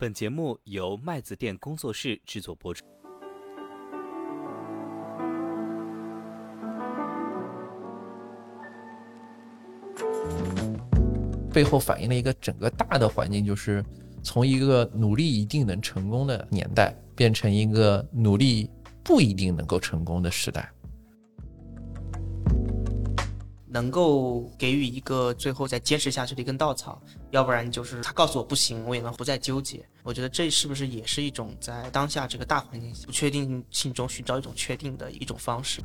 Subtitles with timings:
[0.00, 2.84] 本节目由麦子店工作室制作播出。
[11.52, 13.84] 背后反映了一个整个大的环境，就是
[14.22, 18.70] 从一个努力一定能成功的年代，变成一个努力
[19.02, 20.70] 不一定能够成功的时代。
[23.78, 27.00] 能够给予一个最后再坚持下去的一根稻草，
[27.30, 29.86] 要不然就是他告诉我不行，我也能不再纠结。
[30.02, 35.80] 我觉得这是不是也是一种在当下这个大环境不确定性中寻找一种确定的一种方式？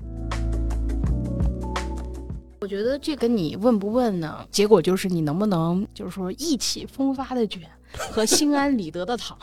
[2.62, 7.62] 我觉得这跟你问不问呢，结果就是你能不能就是说意气风发的卷
[7.96, 9.38] 和心安理得的躺。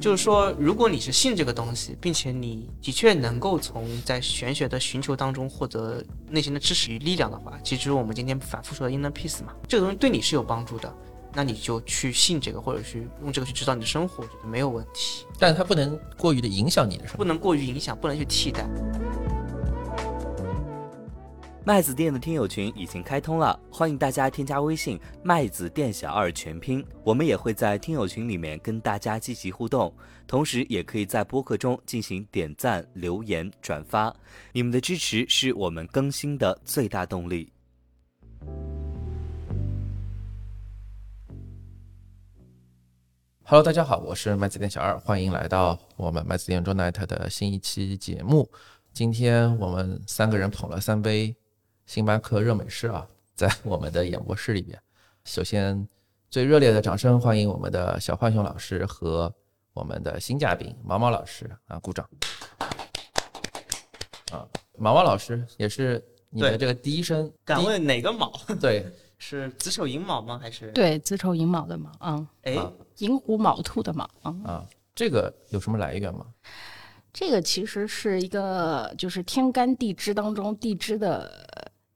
[0.00, 10.92] 就是说，如果你是信这个东西，并且你的确能够从在玄学的寻求当中获得内心的支持与力量的话，其实我们今天反复说的 inner peace 嘛，这个东西对你是有帮助的，
[11.34, 15.24] 那你就去信这个，或者去用这个去指导你的生活，我觉得没有问题。
[15.38, 18.68] 但它不能过于的影响你的生活，不能过于影响，不能去替代。
[21.68, 29.94] 麦子店的听友群已经开通了，欢迎大家添加微信“麦子店小二”全拼，我们也会在听友群里面跟大家积极互动，
[30.26, 34.16] 同时也可以在播客中进行点赞、留言、转发，
[34.50, 37.52] 你们的支持是我们更新的最大动力。
[43.42, 48.50] Hello，大家好，我是麦子店小二，欢迎来到我们麦子店 Night 的新一期节目。
[48.94, 51.36] 今天我们三个人捧了三杯。
[51.88, 54.78] 星巴克热美式啊，在我们的演播室里边。
[55.24, 55.88] 首先，
[56.28, 59.34] 最热烈的掌声欢迎我们的小浣熊老师和
[59.72, 62.06] 我们的新嘉宾毛毛老师啊，鼓掌！
[64.30, 67.32] 啊，毛毛老师也是你的这个第一声。
[67.42, 68.30] 敢问哪个毛？
[68.60, 68.84] 对，
[69.16, 70.38] 是子丑寅卯吗？
[70.38, 70.70] 还是？
[70.72, 72.28] 对，子丑寅卯的卯啊。
[72.42, 72.54] 哎，
[72.98, 74.36] 寅虎卯兔的卯啊。
[74.44, 76.26] 啊，这个有什么来源吗？
[77.14, 81.48] 这个其实是一个，就是天干地支当中地支的。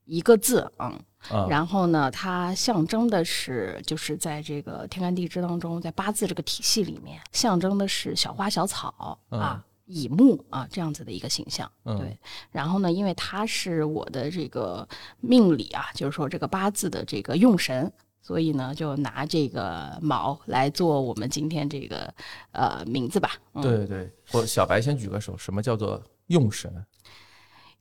[0.05, 11.71] 一个字嗯，然后呢，它象征的是，就是在这个天干地支当中，在八字这个体系里面，象征的是小花小草啊，乙木啊这样子的一个形象。
[11.83, 12.17] 对，
[12.51, 14.87] 然后呢，因为它是我的这个
[15.21, 17.91] 命理啊，就是说这个八字的这个用神，
[18.21, 22.13] 所以呢，就拿这个卯来做我们今天这个
[22.51, 23.31] 呃名字吧。
[23.61, 26.85] 对对对，我小白先举个手，什么叫做用神？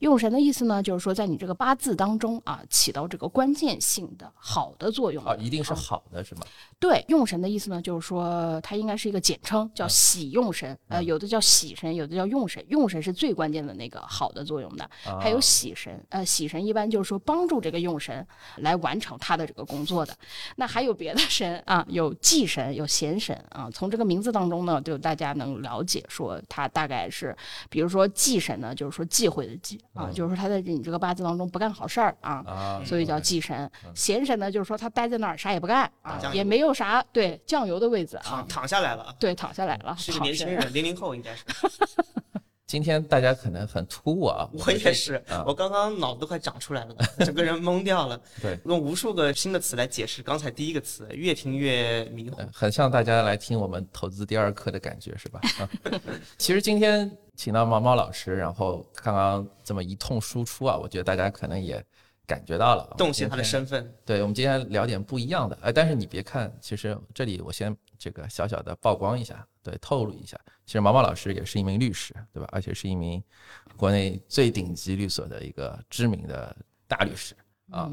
[0.02, 6.40] 用神的意思呢，就是说在你这个八字当中啊，起到这个关键性的好的作用啊，一定是好的，是吗？
[6.80, 10.76] 对，用神的意思呢，就是说它应该是一个简称，叫喜用神。
[10.88, 12.64] 呃，有的叫喜神，有的叫用神。
[12.66, 14.90] 用神是最关键的那个好的作用的，
[15.20, 16.04] 还有喜神。
[16.08, 18.26] 呃，喜神一般就是说帮助这个用神
[18.56, 20.12] 来完成他的这个工作的。
[20.56, 23.70] 那还有别的神啊，有忌神，有闲神啊。
[23.70, 27.36] 从这个名字当中呢，就大家能了解说，它大概是，
[27.70, 29.80] 比如说忌神呢，就是说忌讳的忌。
[29.94, 33.70] 啊，就是说他在你这个八字当中不干好事儿啊，所以叫忌神。
[33.94, 41.44] 闲神呢，就是说他待在那儿啥也不干啊，也没有啥对酱油的位置啊，躺下来了，对，躺下来了，是个年轻人，零零后应该是。
[42.72, 48.18] 今天大家可能很突兀啊， 我也是，我刚刚脑子都快长出来了，整个人懵掉了。
[48.40, 55.38] 对，用无数个新的词来解释刚才第一个词，越听越迷糊，很像大家来听我们投资第二课的感觉，是吧？
[56.38, 61.84] 其实今天请到毛毛老师，然后刚刚这么一通输出啊，我觉得大家可能也
[62.26, 63.94] 感觉到了，洞悉他的身份。
[64.06, 69.46] 对，我们今天聊点不一样的，哎，但是你别看，其实这里我先这个小小的曝光一下。
[69.62, 70.36] 对，透露一下，
[70.66, 72.48] 其实毛毛老师也是一名律师，对吧？
[72.50, 73.22] 而且是一名
[73.76, 76.56] 国内最顶级律所的一个知名的
[76.88, 77.32] 大律师
[77.70, 77.88] 啊，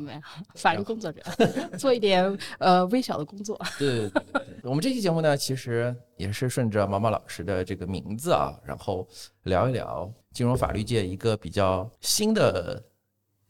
[0.55, 1.21] 法律工作者，
[1.77, 3.55] 做一点呃微小的工作。
[3.77, 9.07] 对对对对，我们这期节目呢，其实也是顺着毛毛老师的这个名字啊，然后
[9.43, 12.83] 聊一聊金融法律界一个比较新的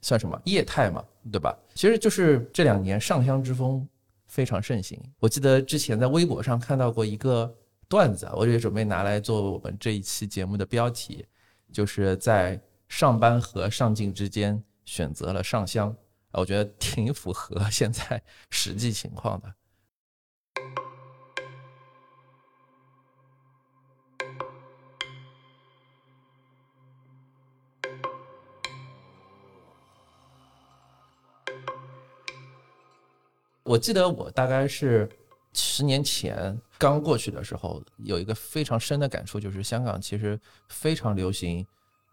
[0.02, 1.56] 算什么业态嘛，对吧？
[1.74, 3.88] 其实就是这两年上香之风
[4.26, 7.50] 非常盛行，我记得之前在微博上看到过一个。
[7.90, 11.26] 段子，我也准备拿来做我们这一期节目的标题，
[11.72, 15.92] 就是在上班和上进之间选择了上香，
[16.30, 19.52] 我觉得挺符合现在实际情况的。
[33.64, 35.10] 我记得我大概是。
[35.52, 40.40] 十年前刚过去的时候，有一个非常深的感触，就是香港其实
[40.70, 41.64] 非常流行，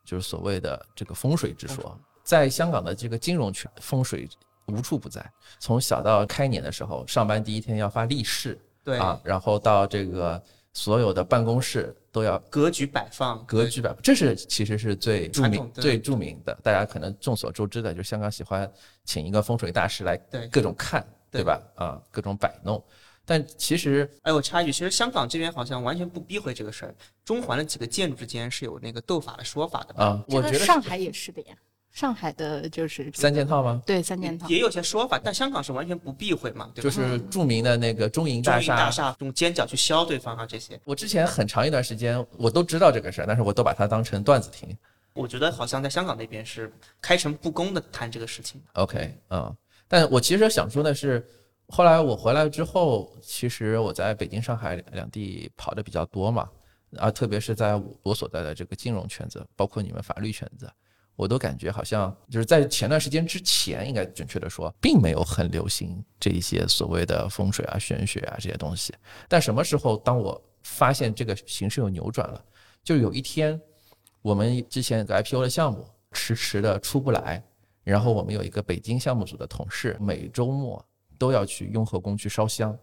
[0.04, 1.98] 就是所谓的这个风水之说。
[2.22, 4.28] 在香港的这个金融圈，风水
[4.66, 5.26] 无处不在。
[5.60, 10.44] 从小到开年的时候，上班第一天要发利市对，啊，然后到这个
[10.74, 18.70] 所有的办公室都要格局摆放，格局摆，这是其实是最著名最著名的，大家可能众所周知的，就是香港喜欢
[19.06, 21.62] 请一个风水大师来对各种看，对对吧？
[21.76, 22.84] 啊，各种摆弄。
[23.30, 26.96] 但其实哎，我插一句，其实香港这边好像完全不避讳这个事儿。
[27.26, 31.56] 中环的几个建筑之间是有那个斗法的说法的，啊，我觉得上海也是的呀，
[31.92, 33.82] 上海的就是这个三件套吗？
[33.86, 36.84] 对三件套，也有些说法，但香港是完全不避讳嘛，对吧？
[36.84, 39.10] 就是著名的那个中银大中银大厦。
[39.10, 44.76] 厦用尖角去削对方啊，这些，我之前很长一段时间我都知道这个事儿，但是我都把它当成段子听。
[45.14, 46.72] 我觉得好像在香港那边是
[47.02, 48.62] 开诚布公的谈这个事情。
[48.74, 49.54] OK，嗯，
[49.88, 51.28] 但我其实想说的是，
[51.70, 56.50] 后来我回来之后，其实我在北京、上海两地跑的比较多嘛，
[56.98, 60.72] 啊，特别是在我所在的这个金融圈子，包括你们法律圈子，
[61.18, 68.94] 我都感觉好像就是在前段时间之前，应该准确的说，并没有很流行这一些所谓的风水啊、玄学啊这些东西。
[69.28, 72.42] 但什么时候，当我发现这个形势有扭转了，
[72.82, 73.60] 就有一天，
[74.22, 77.44] 我们之前有个 IPO 的项目迟迟的出不来，
[77.84, 80.84] 然后我们有一个北京项目组的同事，每周末
[81.18, 82.78] 都要去雍和宫去烧香。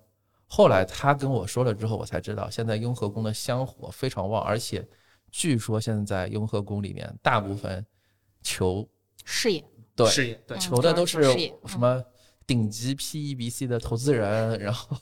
[0.47, 4.87] 后来他跟我说了之后，我才知道现在雍和宫的香火非常旺，而且
[5.31, 7.85] 据说现在雍和宫里面大部分
[8.43, 8.89] 求
[9.25, 9.65] 事业
[9.97, 11.23] 对事业对嗯求的都是
[11.67, 12.05] 什么
[12.47, 14.97] 顶级 PE、BC 的投资人，然后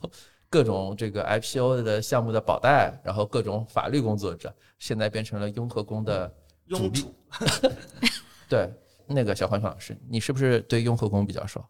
[0.48, 6.32] 各种这个 IPO 的项目的保代，然后各种法律工作者，现在变成了雍和宫的
[6.68, 7.04] 主力。
[8.48, 8.70] 对，
[9.06, 11.62] 那个小黄老师，你是不是对雍和宫比较熟？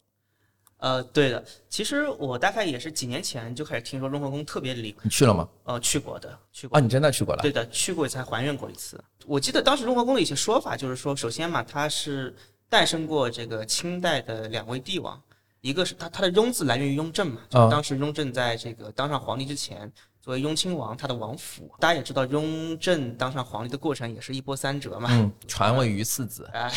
[0.83, 5.49] 呃，对的，其实我大概也是几年前就开始听说雍和宫特别灵，你去了吗？
[5.63, 7.41] 呃，去过的，去过啊，你真的去过了？
[7.41, 9.01] 对的，去过一次，还还原过一次。
[9.25, 12.35] 我记得当时雍和宫的一些说法，就是说，首先嘛，它是
[12.69, 15.23] 诞生过这个清代的两位帝王，
[15.61, 19.93] 一个是它它的雍字来源于雍正嘛，就当时雍正在这个当上皇帝之前，
[20.23, 26.49] 作为雍亲王，他的王府，大家也知道，雍正当上皇帝的过程也是一波三折嘛，嗯，传位于四子。
[26.55, 26.71] 啊，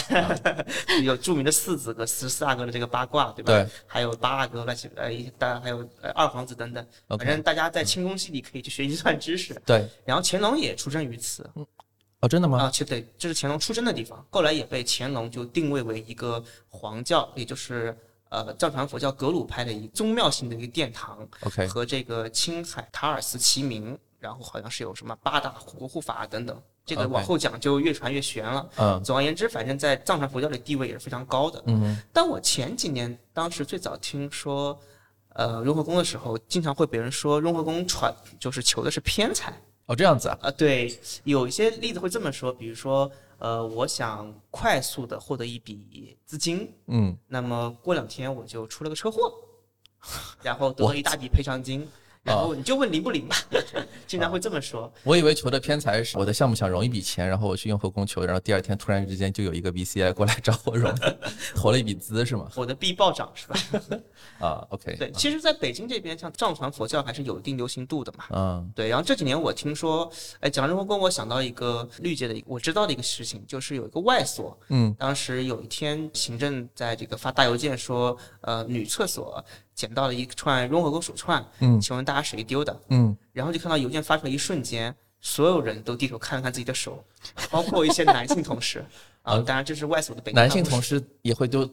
[1.06, 3.54] 有著名的四子和十四阿哥的这个八卦，对吧？
[3.54, 9.54] 对还有八阿哥乱七呃，一大还有呃二皇子等等，反正大家在清宫戏里可以去学习这段知识。
[9.64, 11.64] 对，然后乾隆也出生于此，嗯
[12.22, 12.64] 哦，真的吗？
[12.64, 17.96] 啊，其实对，这是乾隆出生的地方，后来也被乾隆就定位为一个皇教，也就是
[18.36, 28.68] 呃藏传佛教格鲁派的一个宗庙性的一个殿堂，OK，和这个青海塔尔寺齐名，然后好像是有什么八大国护法等等，这个往后讲就越传越玄了。
[28.78, 31.64] 嗯总而言之，反正在藏传佛教里地位也是非常高的。
[31.68, 34.78] 嗯但我前几年当时最早听说，
[35.30, 39.54] 呃，雍和宫的时候，经常会被人说雍和宫传就是求的是偏财。
[39.88, 49.34] 哦，这样子啊，啊，对，有一些例子会这么说，比如说，呃，我想快速的获得一笔资金，嗯，那么过两天我就出了个车祸，
[50.42, 51.88] 然后得了一大笔赔偿金，
[52.26, 53.36] 然后你就问灵不灵吧，
[54.08, 54.92] 经常会这么说。
[55.04, 60.92] 我以为求的偏财是我的项目想融一笔钱，然后我去用和宫求，然后第二天突然之间就有一个 VCI 过来找我融，
[61.56, 62.50] 投了一笔资是吗？
[62.56, 63.60] 我的币暴涨是吧？
[64.42, 68.26] 啊，OK，对，其实在北京这边，像藏传佛教还是有一定流行度的嘛。
[68.32, 79.44] 嗯对，然后这几年我听说，哎，讲到雍和宫，我想到一个律界的我知道的一个事情，就是有一个外所，嗯，当时有一天行政在这个发大邮件说，呃，女厕所
[79.76, 82.80] 捡到了一串雍和宫手串，嗯请问大家谁丢的？
[82.90, 87.04] 嗯，然后就看到邮件发出来一瞬间，所有人都低头看了看自己的手，
[87.52, 88.84] 包括一些男性同事
[89.22, 91.70] 啊，当然这是外所的北京男性同事也会丢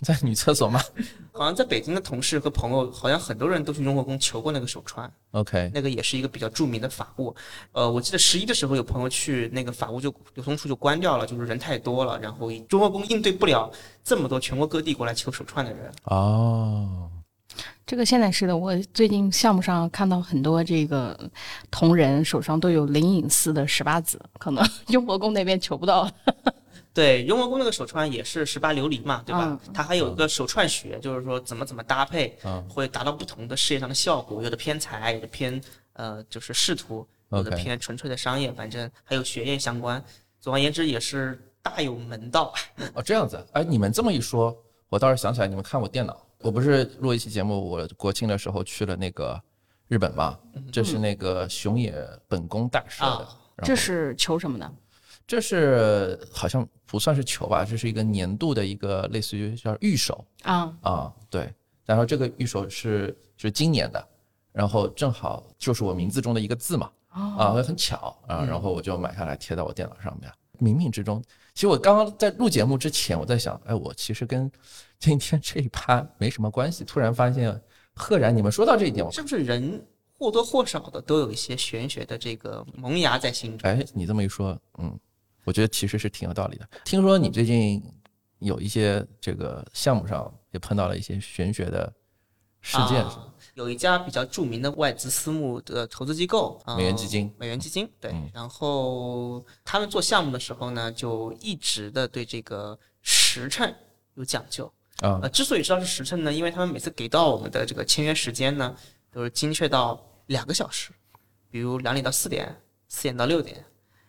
[0.00, 0.80] 在女厕所吗
[1.32, 7.34] 好像在北京的同事和朋友，好像很多人都去雍和宫求过那个手串，？OK，那个也是一个比较著名的法物。
[7.72, 13.70] 呃，我记得十一的时候有朋友去，那个法物就流通处就关掉了，就是人太多了，然后雍和宫应对不了
[14.02, 15.92] 这么多全国各地过来求手串的人。
[16.04, 17.10] 哦，
[17.86, 21.18] 这个现在是的，我最近项目上看到很多这个
[21.70, 26.10] 同仁手上都有灵隐寺的十八子，可能 雍和宫那边求不到。
[26.92, 29.46] 对，雍和宫那个手串也是十八琉璃嘛，对吧？
[29.66, 35.60] 嗯它还有一个手串学，就是说怎么怎么搭配，嗯会达到不同的事业上的效果，有的偏财，有的偏
[35.92, 40.02] 呃就是仕途，有的偏纯粹的商业，反正还有学业相关。
[40.40, 42.54] 总而言之，也是大有门道。
[42.94, 44.56] 哦，这样子，哎，你们这么一说，
[44.88, 49.40] 我倒是想起来，你们看我电脑，我不是录一期节目，我国庆的时候去了那个
[49.88, 50.38] 日本嘛，
[50.70, 51.94] 这是那个熊野
[52.28, 53.28] 本宫大社的
[53.64, 54.72] 这是求什么的？
[55.26, 61.52] 这是好像不算是求吧，这是一个年度的一个类似于叫御守啊，啊，对，
[61.84, 64.08] 然后这个御守是是今年的，
[64.52, 68.16] 然后正好就是我名字中的一个字嘛，啊，很巧。
[68.28, 70.30] 啊，然后我就买下来贴到我电脑上面。
[70.60, 71.22] 冥冥之中。
[71.56, 74.52] 其实我刚刚在录节目之前，我在想，哎，我其实跟
[75.00, 76.84] 今天这一趴没什么关系。
[76.84, 77.58] 突然发现，
[77.94, 79.82] 赫然你们说到这一点，我是不是人
[80.18, 83.70] 或多或少的都有一些玄学的这个萌芽在心中？
[83.70, 85.00] 哎，你这么一说，嗯，
[85.44, 86.68] 我觉得其实是挺有道理的。
[86.84, 87.82] 听说你最近
[88.40, 91.90] 有一些这个项目上也碰到了一些玄学的
[92.60, 93.02] 事件，
[93.56, 103.74] 有一家比较著名的外资私募的投资机构，呃美元基金美元基金对，嗯然后他们做项目的时候呢，就一直的对这个时辰
[104.14, 104.70] 有讲究。
[105.00, 108.76] 啊呃，之所以知道是时辰呢，因为他们每次给到我们的这个签约时间呢，
[109.10, 110.90] 都是精确到两个小时，
[111.50, 112.54] 比如两点到四点，
[112.88, 113.64] 四点到六点，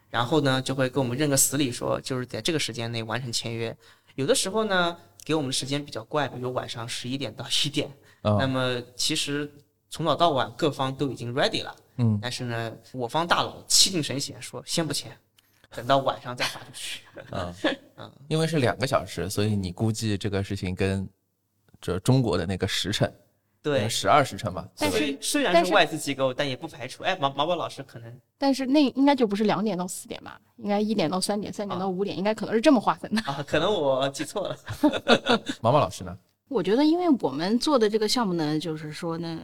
[0.10, 3.75] 然后呢就会给我们认个死理说，就是在这个时间内完成签约。
[4.16, 7.89] 有的时候呢，给我们的时间比较怪，比如晚上十一点到一点，
[8.21, 9.50] 那啊，么其实
[9.89, 15.15] 从早到晚各方都已经 ready 了，嗯，但是呢，我方大佬气定神闲说先不签，
[15.75, 17.03] 等到晚上再发出去。
[17.95, 21.07] 啊，因为是两个小时，所以你估计这个事情跟
[21.79, 23.12] 这中国的那个时辰，
[23.62, 30.39] 对，十二时辰吧，但是虽虽然是外资机构，但也不排除，哎，毛毛宝老师可能但是那应该就不是两点到四点吧？
[30.57, 33.21] 应该一点到三点，三点到五点，应该可能是这么划分的。
[33.21, 34.57] 啊，可能我记错了。
[35.62, 36.17] 毛毛老师呢？
[36.48, 39.39] 我觉得，因为我们做的这个项目呢，就是说呢，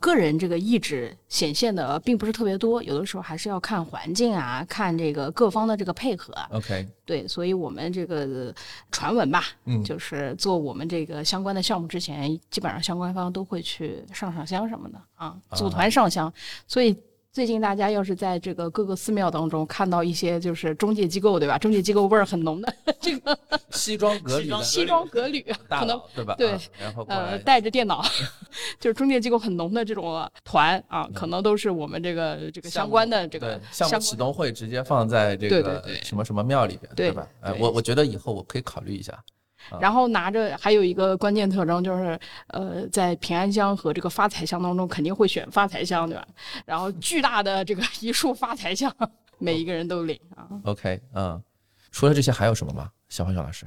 [0.00, 6.32] 个人这个意志显现的并不是特别多，有的时候还是要看环境啊，看这个各方的这个配合。
[6.50, 8.54] OK，对，所以我们这个
[8.90, 16.32] 传闻吧，嗯就是做我们这个相关的项目之前，基本上相关方都会去上上香什么的啊，组团上香。
[16.66, 16.96] 所以
[17.38, 21.56] 最近大家要是在这个各个寺庙当中看到一些就是中介机构，对吧？
[21.56, 23.38] 中介机构味儿很浓的这个
[23.70, 26.34] 西装革履西装革履，可能对吧？
[26.36, 28.04] 对啊然后呃，带着电脑，
[28.80, 37.24] 就是中介机构很浓的这种团啊，可能都是我们这个这个相关的这个对项目启动会直接放在这个什么什么庙里边，对吧？
[37.40, 39.16] 哎，对我我觉得以后我可以考虑一下。
[39.80, 46.26] 然后拿着还有一个关键特征就是，呃，在平安箱和这个发财箱当中肯定会选发财箱，对吧？
[46.64, 48.94] 然后巨大的这个一束发财箱，
[49.38, 50.48] 每一个人都领啊。
[50.64, 51.42] OK，嗯，
[51.90, 52.90] 除了这些还有什么吗？
[53.08, 53.66] 小黄小老师，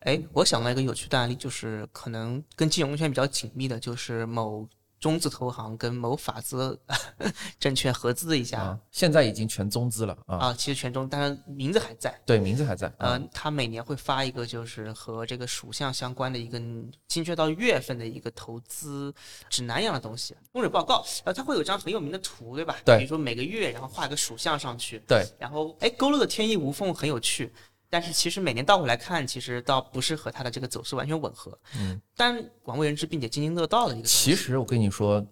[0.00, 4.66] 哎，我想到一个有趣的案例，就是可能跟金融圈比较紧密的，就是某
[5.00, 6.78] 中字投行跟某法资
[7.58, 12.20] 证券合资一下啊，现在已经全中资了啊，啊，其实全中，但是名字还在。
[12.26, 12.92] 对，名字还在。
[12.98, 16.58] 呃啊，，他每年会发一个就是和这个属相相关的一个
[17.06, 19.14] 精确到月份的一个投资
[19.48, 21.04] 指南一样的东西，风水报告。
[21.24, 22.76] 然后它会有张很有名的图，对吧？
[22.84, 27.52] 对比如说每个月，然后画一个属相上去，对，然后哎勾勒的天衣无缝，很有趣。
[27.90, 31.58] 但是其实每年倒回来看，其实倒不是和它的这个走势完全吻合。
[31.76, 34.06] 嗯，但广为人知并且津津乐道的一个。
[34.06, 35.26] 其实我跟你说，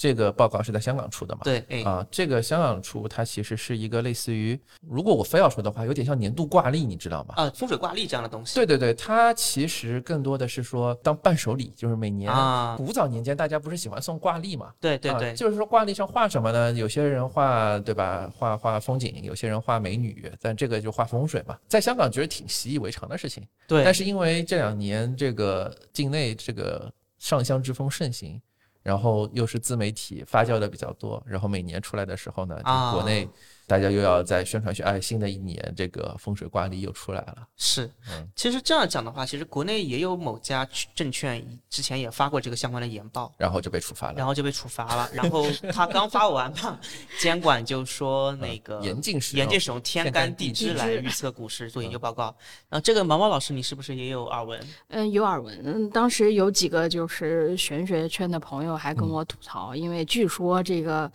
[0.00, 1.42] 这个报告是在香港出的嘛？
[1.44, 7.34] 对，哎，啊，这个香港出，它其实是一个类似于，如果我非要说的话，有点像年度挂历，你知道吗？
[7.36, 8.54] 啊，风水挂历这样的东西。
[8.54, 14.68] 对对对，它其实更多的是说当伴手礼，就是每年啊，古早年间大家不是喜欢送挂历嘛？
[14.68, 16.72] 啊对对对，就是说挂历上画什么呢？
[16.72, 21.58] 有些人画对吧，画画风景，有些人画美女，但这个就画风水嘛。
[21.68, 28.40] 在香港觉得挺习以为常的事情，对，但是因为这两年这个境内这个上香之风盛行，
[28.82, 33.28] 然后又是自媒体发酵的比较多，然后每年出来的时候呢，就国内
[33.70, 37.36] 大家又要在宣传去，哎，新的一年这个风水挂历又出来了。
[37.56, 45.08] 是嗯，其实这样讲的话，其实国内也有某家证券之前也发过这个相关的研报，然后就被处罚了，然后就被处罚了。
[45.14, 46.80] 然后他刚发完嘛，
[47.20, 52.34] 监管就说那个嗯严禁使用严禁使用天天干干地支地支来预测股市做研究报告。
[52.68, 54.60] 然后这个毛毛老师，你是不是也有耳闻？
[54.88, 55.56] 嗯，有耳闻。
[55.64, 61.08] 嗯，当时有几个就是玄学圈的朋友还跟我吐槽，因为据说这个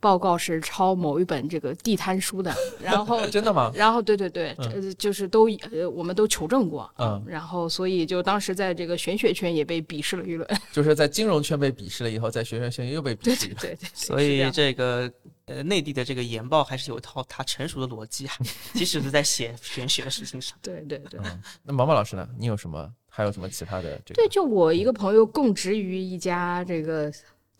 [0.00, 2.52] 报告是抄某一本这个地摊书的，
[2.82, 3.70] 然后 真的吗？
[3.74, 13.54] 然后对对对，呃，就是都呃我们都求证过，嗯，然后所以就当时在这个玄学圈也被鄙视了一轮， 就是在金融圈被鄙视了以后，在玄学圈又被鄙对视对。
[13.60, 15.10] 对对，所以这个
[15.44, 18.34] 呃内地的这个研报还是有一套它成熟的逻辑啊，
[18.72, 20.56] 即使是在写玄学的事情上。
[20.62, 21.20] 对对对。
[21.22, 22.26] 嗯，那毛毛老师呢？
[22.38, 22.90] 你有什么？
[23.12, 24.22] 还有什么其他的这个？
[24.22, 27.12] 对，就我一个朋友供职于一家这个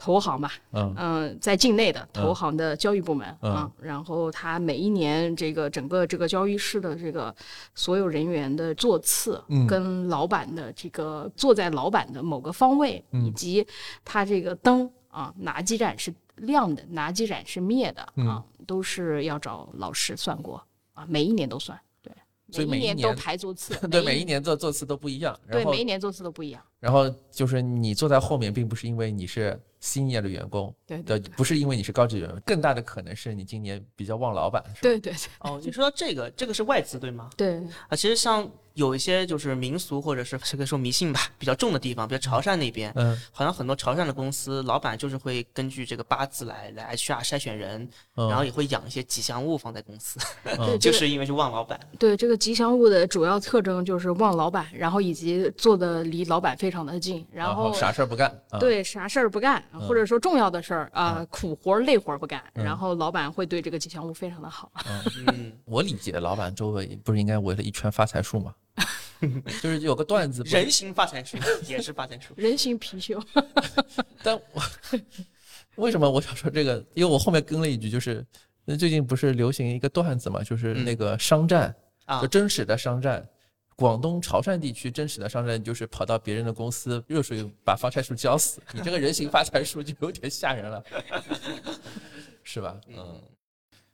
[0.03, 0.95] 投行吧，嗯。
[0.97, 3.53] 嗯，在境内的投嗯行的交易部门嗯。
[3.53, 7.35] 啊，然后他每一年这个整个这个交易室的这个
[7.75, 9.67] 所有人员的座次，嗯。
[9.67, 13.27] 跟老板的这个坐在老板的某个方位，嗯。
[13.27, 13.67] 以及
[14.03, 18.27] 他这个灯啊哪几盏是亮的，哪几盏是灭的嗯。
[18.27, 20.63] 啊，都是要找老师算过
[20.95, 22.11] 啊，每一年都算，对，
[22.51, 25.39] 所以每一一年都排座次， 对，每一年做座次都不一样。
[25.51, 26.63] 对每一年座次都不一样。
[26.81, 34.79] 然后就是你坐在后面，并不是因为你是 senior 的员工，对的，不是因为你是高级员工，更大的可能是你今年比较旺老板，是吧？
[34.83, 37.31] 对对哦，你说到这个，这个是外资对吗？
[37.37, 37.57] 对，
[37.89, 50.21] 啊，其实像有一些就是民俗或者是这个说迷信吧比较重的地方，比如潮汕那边，嗯好像很多潮汕的公司老板就是会根据这个八字来来 HR 筛选人，嗯，然后也会养一些吉祥物放在公司，
[50.79, 51.79] 就是因为是旺老板。
[51.99, 64.71] 对这个吉祥物的主要特征就是旺老板，然后以及做的离老板非常的近，然后啥事儿不干，啊，对啥事儿不干，或者说重要的事儿啊、苦活儿累活儿不干，嗯然后老板会对这个吉祥物非常的好。
[65.27, 68.55] 嗯， 我理解老板周围不是应该围了一圈发财树吗？
[69.63, 71.37] 就是有个段子，人形发财树
[71.67, 72.33] 也是发财树。
[72.39, 73.23] 人形貔貅，
[74.23, 74.63] 但我
[75.77, 76.83] 为什么我想说这个？
[76.95, 78.25] 因为我后面跟了一句，就是
[78.65, 81.75] 那最近不是流行一个段子嘛，就是那个商战，
[82.07, 83.27] 啊就真实的商战。
[83.81, 90.85] 广东潮汕地区真实的商战就是跑到别人的公司热水把发财树浇死， 你这个人形发财树就有点吓人了，
[92.45, 92.79] 是吧？
[92.89, 93.19] 嗯，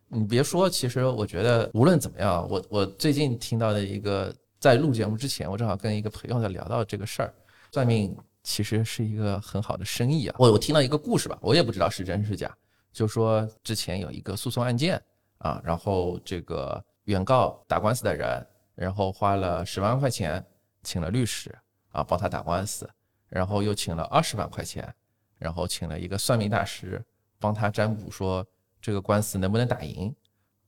[0.09, 7.33] 你别说，其实我觉得无论怎么样，我我最近听到的一个，在录节目之前，我正好跟一个朋友在聊到这个事儿，
[7.71, 8.13] 算命
[8.43, 10.35] 其实是一个很好的生意啊。
[10.37, 12.53] 我我听到一个故事吧，我也不知道是真是假，
[12.93, 15.01] 就说之前有一个诉讼案件
[15.39, 18.45] 啊，然后这个原告打官司的人，
[18.77, 20.45] 然后花了十万块钱
[20.85, 21.53] 请了律师
[21.91, 22.89] 啊帮他打官司，
[23.29, 24.95] 然后又请了二十万块钱，
[25.39, 27.05] 然后请了一个算命大师
[27.41, 28.47] 帮他占卜说
[28.81, 30.15] 这个官司能不能打赢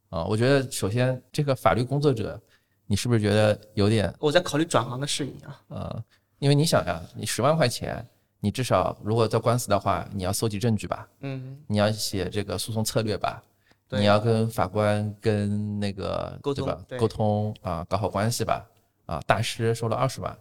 [0.09, 0.25] 啊。
[0.25, 2.41] 我觉得首先这个法律工作者，
[2.87, 5.63] 你是不是觉得有点我在考虑转行的事情啊。
[5.69, 6.05] 呃，
[6.39, 8.05] 因为你想呀，你十万块钱，
[8.41, 13.58] 你至少如果在官司的话，你要搜集证据吧，嗯，你要写这个诉讼策略吧，对
[13.91, 16.99] 你要跟法官跟那个沟通对吧？
[16.99, 18.67] 沟通啊，搞好关系吧。
[19.07, 20.39] 啊，大师收了二十万，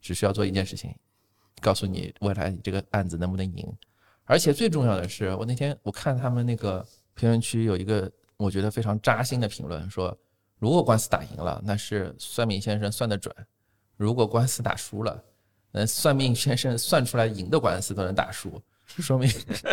[0.00, 0.92] 只需要做一件事情，
[1.60, 3.72] 告诉你未来你这个案子能不能赢。
[4.24, 10.16] 而且最重要的是，我那天我看他们那个评论区有一个我觉得非常扎心的评论，说
[10.58, 13.32] 如果官司打赢了，那是算命先生算得准；
[13.96, 15.22] 如果官司打输了，
[15.70, 18.60] 那算命先生算出来赢的官司都能打输，
[19.02, 19.30] 说明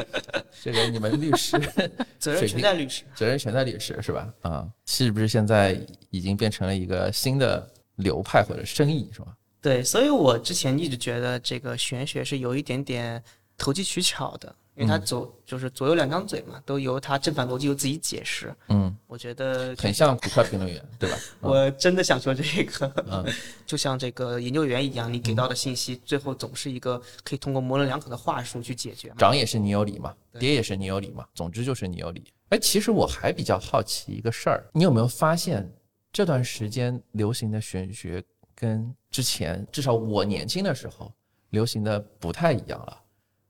[0.63, 1.57] 这个你们律师
[2.19, 3.03] 责任全在律师。
[3.15, 4.33] 责任全在律师是吧？
[4.41, 9.27] 啊，是不是现在已经变成了一个新的流派或者生意是吧？
[9.61, 13.21] 对，所以我之前一直觉得这个玄学是有一点点
[13.57, 18.53] 投机取巧的，因为他左、就是左右两张嘴嘛，都由他正反逻辑由自己解释。
[18.67, 21.17] 嗯，我觉得很像股票评论员对吧？
[21.41, 23.25] 嗯 我真的想说这个，嗯
[23.65, 29.15] 就像这个研究员一样，你给到的信息最后总是一个可以通过模棱两可的话术去解决嘛。
[29.17, 32.31] 涨也是你有理嘛，跌也是你有理嘛，总之就是你有理。
[32.49, 35.71] 哎，其实我还比较好奇一个事儿，你有没有发现
[36.11, 41.11] 这段时间流行的玄学跟之前至少我年轻的时候
[41.51, 43.01] 流行的不太一样了？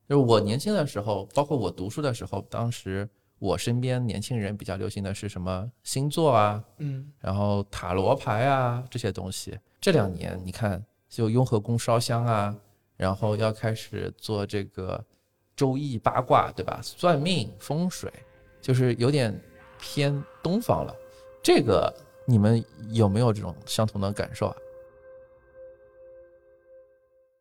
[0.07, 9.57] 就是我年轻的时候，包括我读书的时候，当时我身边年轻人比较流行的是什么星座啊，嗯，然后塔罗牌啊这些东西。
[9.81, 12.55] 这两年你看，就雍和宫烧香啊，
[12.97, 15.03] 然后要开始做这个
[15.55, 16.79] 周易八卦，对吧？
[16.83, 18.11] 算命、风水，
[18.61, 19.37] 就是有点
[19.79, 20.95] 偏东方了。
[21.43, 21.93] 这个
[22.25, 24.55] 你们有没有这种相同的感受啊？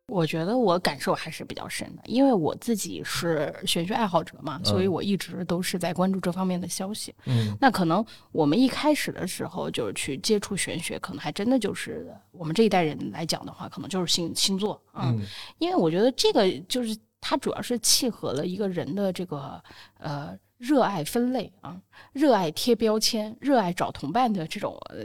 [0.07, 7.13] 我觉得我感受还是比较深的，因为我自己是玄学爱好者嘛，所以嗯我一直都是在关注这方面的消息。
[7.25, 15.21] 嗯那可能我们一开始的时候就是去接触玄学，可能还真的就是我们这一代人来讲的话，可能就是星星座啊、嗯
[15.57, 19.59] 因为我觉得这个就是它主要是契合了一个人的这个
[19.97, 21.81] 呃热爱分类啊，
[22.13, 25.03] 热爱贴标签、热爱找同伴的这种呃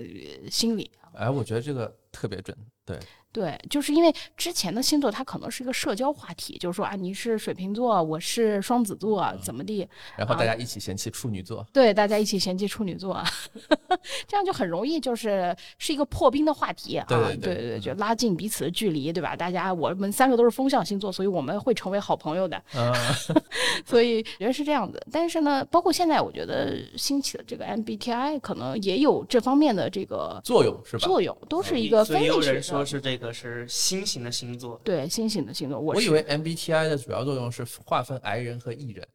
[0.51, 0.91] 心理。
[1.15, 2.57] 哎，我觉得这个特别准。
[2.85, 2.99] 对，
[3.33, 9.89] 对，就是因为之前的星座它可能是一个社交话题，就是说啊，你是水瓶座，我是双子座，怎么地？
[10.17, 11.65] 然后大家一起嫌弃处女座。
[11.73, 13.25] 对，大家一起嫌弃处女座，啊
[14.27, 17.07] 这样就很容易就是是一个破冰的话题啊。
[17.09, 19.37] 对对对对就拉近彼此的距离，对吧？
[19.37, 22.61] 大家我们三个都是风象星座，所以我们会成为好朋友的。
[22.75, 22.93] 嗯，
[23.87, 25.01] 所以觉得是这样子。
[25.13, 31.07] 但是呢，包括现在，我觉得兴起的这个 MBTI 可能也有这方面的这个作用是吧？
[31.07, 32.41] 作用，都是一个所以有。
[32.41, 39.07] 人说是这个是新型的星座，对新型的星座，我我以为 MBTI 的主要作用是划分 I 人和 E 人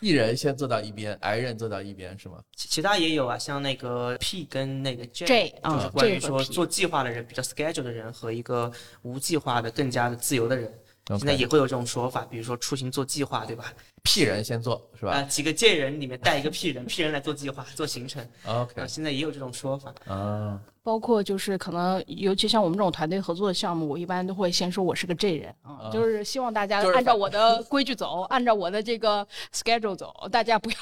[0.00, 2.42] ，E 人先坐到一边，I 人坐到一边是吗？
[2.56, 8.70] 其其他也有啊，像那个 P 跟那个 J，, J，就啊是关于说做计划的人比较 schedule 的人和一个
[9.02, 10.72] 无计划的更加的自由的人。
[11.18, 13.72] 现在也会有这种说法，比如说出行做计划，对吧？
[14.02, 15.12] 屁人先做是吧？
[15.12, 18.26] 啊，几个贱人里面带一个屁人， 屁人来做计划、做行程。
[18.46, 19.94] OK 啊，现在也有这种说法。
[20.06, 30.76] 啊，包括就是可能，尤其像我们这种团队合作的项目，我一般都会先说我是个 J 人啊，啊就是希望大家按照我的 规矩走，按照我的这个 schedule 走，大家不要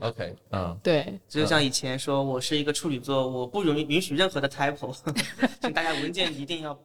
[0.08, 4.94] OK，嗯，对就像以前说我是一个处女座，我不允允许任何的 typo，
[5.60, 6.78] 请大家文件一定要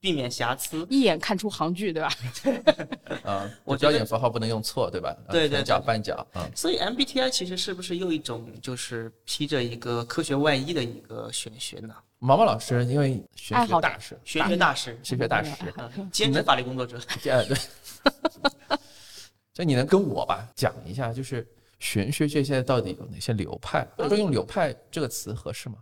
[0.00, 0.86] 避免瑕疵。
[0.88, 2.08] 一眼看出行距，对吧？
[3.24, 5.10] 啊， 我标点符号不能用错，对吧？
[5.26, 11.94] 啊对对全角对半角啊，所以 MBTI 其实是不是又一种就是披着一个科学外衣的一个玄学呢？
[12.20, 15.52] 毛毛老师因为玄学大师，玄学大师，玄学大师，
[15.96, 16.98] 嗯兼职法律工作者。
[17.30, 17.56] 呃，对，
[19.54, 21.46] 就你能跟我吧讲一下，就是
[21.78, 23.86] 玄学界现在到底有哪些流派？
[23.96, 25.76] 或者说用流派这个词合适吗？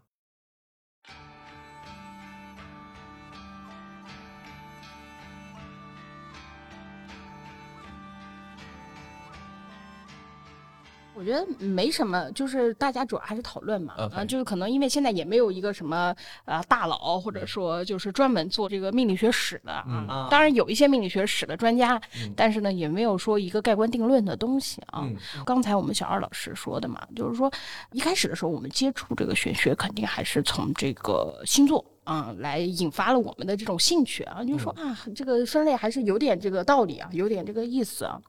[11.16, 20.28] 我觉得没什么，就是大家主要还是讨论嘛，啊、就是可能因为现在也没有一个什么呃大佬，或者说就是专门做这个命理学史的啊。
[20.30, 25.00] 当然有一些命理学史的专家，嗯但是呢也没有说一个盖棺定论的东西啊。
[25.04, 27.50] 嗯刚才我们小二老师说的嘛，就是说
[27.92, 31.82] 一开始的时候我们接触这个玄学，肯定还是从这个星座。
[32.06, 38.20] 啊、来引发了我们的这种兴趣啊，就说啊，这个分类还是有点这个道理啊，有点这个意思啊。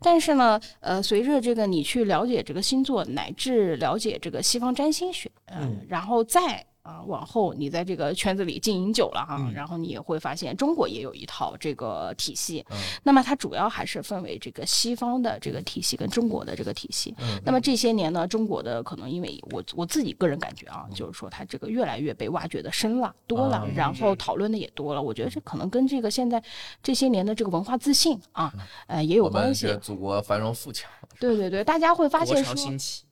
[0.00, 12.64] 但是呢，呃，随着这个你去了解这个星座，乃至了解这个西方占星学，呃、嗯然后再啊、往后你在这个圈子里经营久了哈、嗯然后你也会发现中国也有一套这个体系。
[12.70, 17.14] 嗯那么它主要还是分为这个西方的这个体系跟中国的这个体系。
[17.18, 25.00] 嗯那么这些年呢，中国的可能因为我我自己个人感觉啊，就是说它这个越来越被挖掘的深了、多了，啊然后讨论的也多了。
[25.00, 26.42] 我觉得这可能跟这个现在
[26.82, 28.52] 这些年的这个文化自信啊，
[28.88, 29.78] 呃，也有关系这个。
[29.78, 32.54] 祖国繁荣富强，对对对，大家会发现说，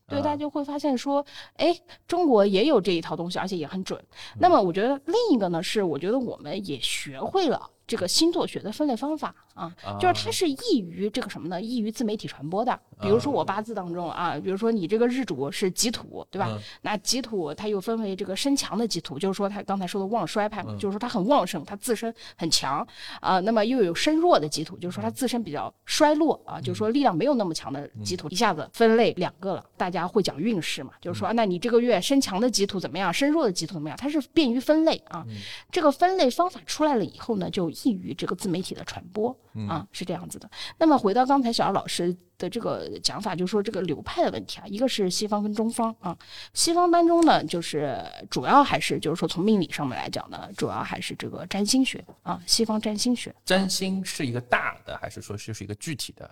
[0.09, 1.75] 对，啊大家就会发现说，哎，
[2.07, 4.03] 中国也有这一套东西，而且也很准。
[4.38, 11.61] 那么我觉得另一个呢，是我觉得我们也学会了这个星座学的分类方法啊，就是它是易于这个什么呢？
[11.61, 12.81] 易于自媒体传播的。
[12.99, 16.49] 比如说我八字当中啊，比如说你这个日主是己土，对吧？
[16.51, 22.87] 嗯那己土它又分为这个身强的己土，就是说它刚才说的旺衰派嘛，嗯就是说它很旺盛，它自身很强
[23.21, 29.63] 啊、那么又有身弱的己土，就是说它自身比较衰落啊，就是说力量没有那么强的己土，一下子分类两个了。
[29.77, 33.99] 大家会讲运势嘛，就是说、啊那你这个月身强的己土怎么样，身弱的己土怎么样？
[34.01, 35.27] 它是便于分类啊。
[35.71, 39.37] 这个分类方法出来了以后呢，就易于这个自媒体的传播
[39.68, 40.51] 啊，是这样子的。
[40.79, 46.16] 那么回到刚才小二老师的这个讲法，就是说这个流派的问题啊，一个是西方跟中方啊，
[46.55, 53.35] 西方当中呢，就是主要还是就是说从命理上面来讲呢，主要还是这个占星学啊，西方占星学。
[53.45, 56.31] 占星是一个大的，还是说就是一个具体的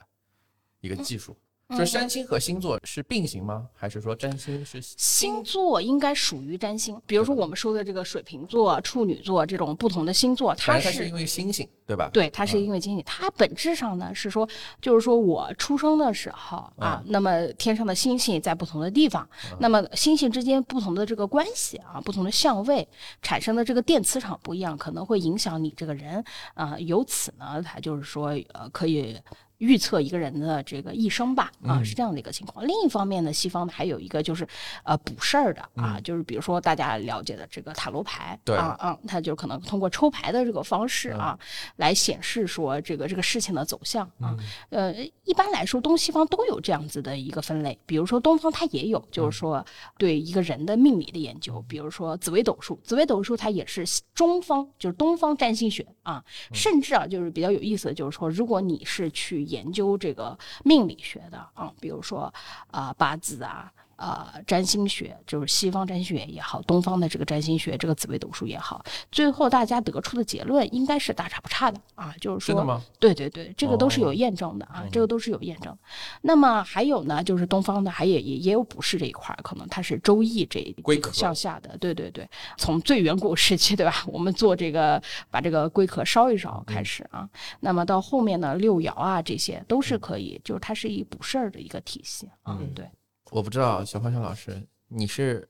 [0.80, 1.36] 一个技术？
[1.70, 3.68] 就是占星和星座是并行吗？
[3.74, 12.08] 还是说占星是星座应该属于占星，比如说我们说的这个水瓶座、处女座这种不同的星座，它是因为星星，对吧？
[12.12, 14.48] 对，它是因为经济，它本质上呢是说，
[14.80, 22.86] 就是说我出生的时候啊，那么天上的星星在不同的地方，那么星星之间不同的这个关系啊，不同的相位
[23.22, 26.24] 产生的这个电磁场不一样，可能会影响你这个人
[26.54, 29.18] 啊、由此呢，它就是说呃可以。
[29.60, 32.66] 预测一个人的这个一生吧，啊，是这样的一个情况。
[32.66, 34.48] 另一方面呢，西方呢还有一个就是，
[34.84, 41.38] 呃，补事儿的啊，就是比如说大家了解的这个塔罗牌，对啊啊，它就可能通过抽牌的这个方式啊，
[41.80, 44.36] 来显示说这个这个事情的走向啊。
[44.68, 47.76] 呃，一般来说，东西方都有这样子的一个分类。
[47.86, 49.64] 比如说东方它也有，就是说
[49.98, 56.22] 对一个人的命理的研究，比如说紫微斗数，紫微斗数它也是中方，就是东方占星学啊。
[56.52, 62.32] 甚至啊，就是比较有意思的就是说，如果你是去研究这个命理学的啊，比如说
[62.70, 63.72] 啊、八字啊。
[64.00, 68.82] 呃，占星学就是西方占星学也好，东方的这个占星学，这个紫微斗数也好，
[69.12, 72.82] 最后大家得出的结论应该是大差不差的啊，就是说，真的吗？
[72.98, 75.76] 对对对，这个都是有哦验证的啊，这个都是有验证。
[76.22, 87.28] 那么还有呢，就是东方的还也也也有卜筮这一块儿，可能它是周易这一龟壳向下的，对对对，从最远古时期对吧，我们做这个把这个龟壳烧一烧开始啊，
[87.60, 92.88] 那么到后面呢六爻啊这些都是可以，就是它是一卜筮儿的一个体系啊，嗯对。
[93.30, 95.48] 我不知道小胖小老师，你是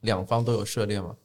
[0.00, 1.16] 两方都有涉猎吗？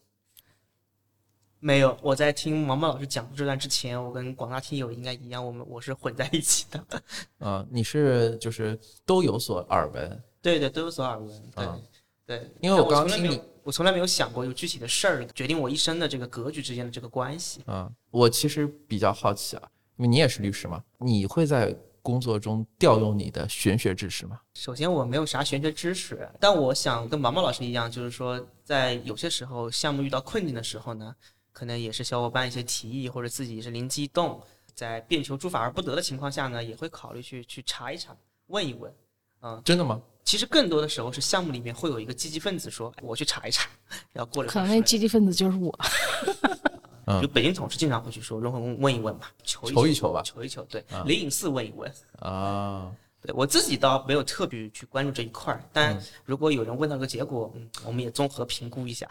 [1.59, 7.03] 没有，我在听毛毛老师讲这段之前，我跟广大听友应该一样，我们我是混在一起的。
[7.39, 11.49] 啊、你是就是都有所耳闻，对对，都有所耳闻。
[11.53, 11.77] 对、啊
[12.25, 17.62] 对，因为我刚刚听你，我从来没有想过有具体的事儿决定我一生的这个格局之间的这个关系。
[17.65, 24.39] 啊、我其实比较好奇啊，因为你也是律师嘛，你会在工作中调用你的玄学知识吗？
[24.53, 31.15] 首先我没有啥玄学知识，但我想跟毛毛老师一样，就是说在有些时候项目遇到困境的时候呢，
[31.51, 34.41] 可能也是小伙伴一些提议或者自己是灵机一动，
[34.73, 38.15] 在变求诸法而不得的情况下呢，也会考虑去去查一查，
[38.47, 38.93] 问一问。
[39.41, 40.01] 嗯，真的吗？
[40.25, 43.69] 其实更多的时候是项目里面会有一个积极分子说，我去查一查，
[44.12, 45.73] 然后过了可能那积极分子就是我。
[47.12, 50.63] 嗯就北京总是经常会去说，容恒问一问吧，求求一求吧求一求。
[50.65, 51.91] 对啊，灵隐寺问一问。
[52.19, 59.10] 啊，对我自己倒没有特别去关注这一块儿，但嗯如果有人问到个结果，嗯，我们也综合评估一下。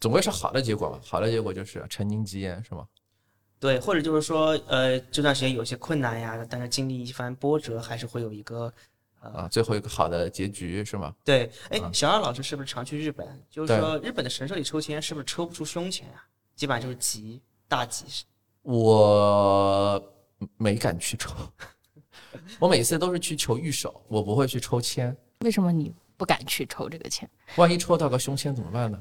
[0.00, 1.00] 总归是好的结果吧？
[1.04, 2.86] 好的结果就是沉凝吉言，是吗？
[3.58, 8.72] 对，或者就是说，呃，这段时间有些困难呀，但是经历一番波折，还是会有一个
[9.20, 11.12] 啊，最后一个好的结局是吗？
[11.24, 11.50] 对。
[11.68, 13.26] 哎啊，小二老师是不是常去日本？
[13.50, 16.24] 就是说，日本的神社里抽签是不是抽不出凶签呀？
[16.60, 18.04] 基本上就是吉大吉。
[18.60, 20.12] 我
[20.58, 21.34] 没敢去抽，
[22.60, 25.16] 我每次都是去求御守，我不会去抽签。
[25.38, 27.26] 为什么你不敢去抽这个签？
[27.56, 29.00] 万一抽到个凶签怎么办呢？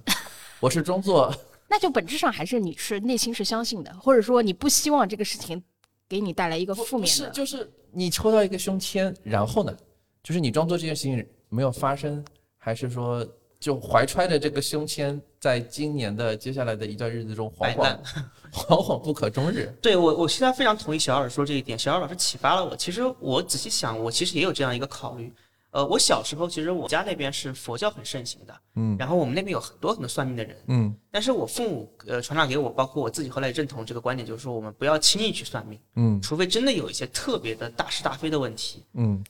[0.62, 1.36] 我是装作
[1.68, 5.62] 那就本质上还是你是内心是相信的，或者说你不希望这个事情
[6.08, 7.30] 给你带来一个负面的是。
[7.32, 9.78] 就是你抽到一个凶签，然后呢，
[10.24, 12.24] 就是你装作这件事情没有发生，
[12.58, 13.28] 还是说
[13.60, 17.98] 就怀揣着这个胸签，在今年的接下来的一段日子中惶惶
[18.54, 19.70] 惶惶不可终日？
[19.82, 21.78] 对我，我现在非常同意小二说这一点。
[21.78, 22.76] 小二老师启发了我。
[22.76, 25.34] 其实我仔细想，我其实也有这样一个考虑。
[25.72, 38.84] 呃，我小时候其实我家那边是佛教很盛行的，嗯然后我们那边有很多很多算命的人，嗯但是我父母呃传达给我，包括我自己后来认同这个观点，就是说我们不要轻易去算命，嗯除非真的有一些特别的大是大非的问题。
[38.94, 39.24] 嗯，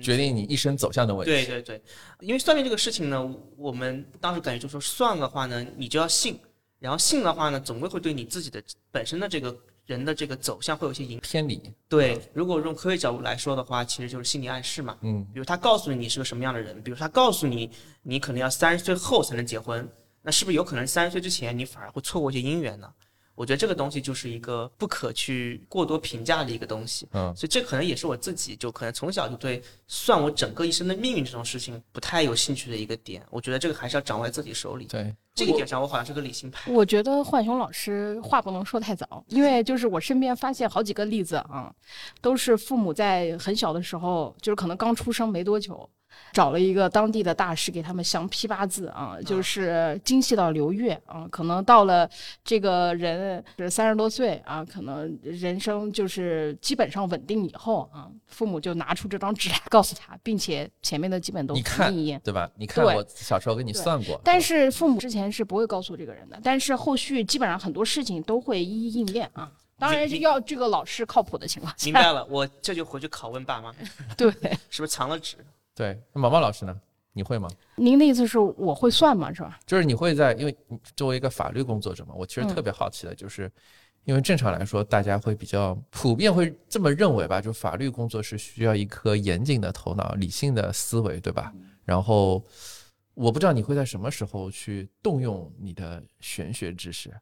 [0.00, 1.30] 决定你一生走向的问题。
[1.32, 1.82] 对对对，
[2.20, 6.38] 因为算命这个事情呢，我们当时感觉就是说算的话呢，你就要信，
[6.78, 9.56] 然后信的话呢，总归会对你自己的本身的这个
[9.90, 11.18] 人的这个走向会有一些影。
[11.18, 14.96] 偏离，对，如果用科学角度来说的话，其实就是心理暗示嘛。
[15.00, 17.68] 嗯比如他告诉你你是个什么样的人，比如他告诉你
[18.02, 19.86] 你可能要三十岁后才能结婚，
[20.22, 22.88] 那是不是有可能三十岁之前你反而会错过一些姻缘呢？
[23.40, 27.08] 我觉得这个东西就是一个不可去过多评价的一个东西。
[27.12, 33.24] 嗯所以这可能也是我自己就可能从小就对算我整个一生的命运这种事情不太有兴趣的一个点。
[33.30, 34.84] 我觉得这个还是要掌握在自己手里。
[34.84, 36.70] 对，这一点上，我好像是个理性派。
[36.70, 41.74] 我觉得浣熊老师话不能说太早，因为就是我身边发现好几个例子啊，
[42.20, 45.88] 都是父母在很小的时候，就是可能刚出生没多久，
[46.32, 52.08] 找了一个当地的大师给他们详批八字啊，就是精细到流月啊，可能到了
[52.44, 62.20] 这个人是三十多岁啊，可能人生就是基本上稳定以后啊，父母就拿出这张纸来告诉他，并且前面的基本都你看一眼。
[62.22, 62.50] 对吧？
[62.56, 69.50] 你看我小时候给你算过，但是父母之前是不会告诉这个人的，但是后续基本上很多事情都会一一应验啊。
[69.78, 73.74] 当然是要这个老师靠谱的情况下，明白了，我这就回去拷问爸妈，
[74.16, 74.30] 对，
[74.68, 75.36] 是不是藏了纸？
[75.74, 76.80] 对，那毛毛老师呢？
[77.12, 77.48] 你会吗？
[77.74, 79.32] 您的意思是我会算吗？
[79.32, 79.58] 是吧？
[79.66, 80.56] 就是你会在，因为
[80.96, 83.50] 作为一个法律工作者嘛，我其实特别好奇的就是，
[84.04, 91.52] 因为正常来说，大家会比较普遍会这么认为吧，就法律工作是需要一颗严谨的头脑、理性的思维，对吧？
[91.84, 92.44] 然后
[93.14, 97.12] 我不知道你会在什么时候去动用你的玄学知识，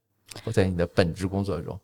[0.44, 1.80] 或在你的本职工作中。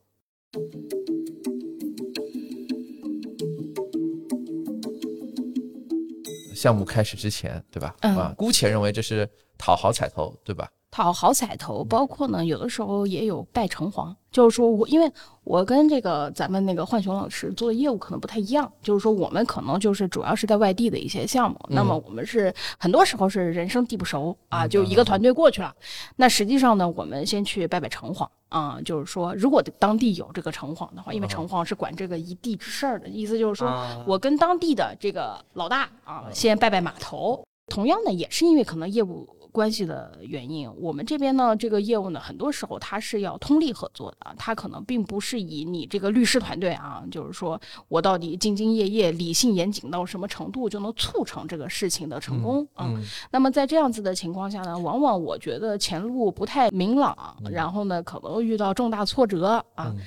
[6.65, 7.95] 项目开始之前，对吧？
[8.01, 10.67] 嗯啊，姑且认为这是讨好彩头，对吧？
[10.95, 15.11] 讨好彩头，包括呢，有的时候也有拜城隍，就是说我因为
[15.43, 25.75] 我跟这个咱们那个浣熊老师做的业务可能不太一样，就是说我们可能就是主要是在外地的一些项目，那么我们是很多时候是人生地不熟啊，就一个团队过去了，
[26.15, 34.05] 那实际上呢，我们先去拜拜城隍啊，就是说如果当地有这个城隍的话，因为城隍是管这个一地之事儿的，意思就是说啊。
[34.07, 37.45] 我跟当地的这个老大啊，先拜拜码头。
[37.67, 52.87] 同样呢，也是因为可能业务关系的原因，我们这边呢，这个业务呢，很多时候它是要通力合作的，它可能并不是以你这个律师团队啊，就是说我到底兢兢业业、理性严谨到什么程度，就能促成这个事情的成功啊。
[52.89, 57.17] 嗯那么在这样子的情况下呢，往往我觉得前路不太明朗，
[57.49, 59.99] 然后呢，可能遇到重大挫折啊，嗯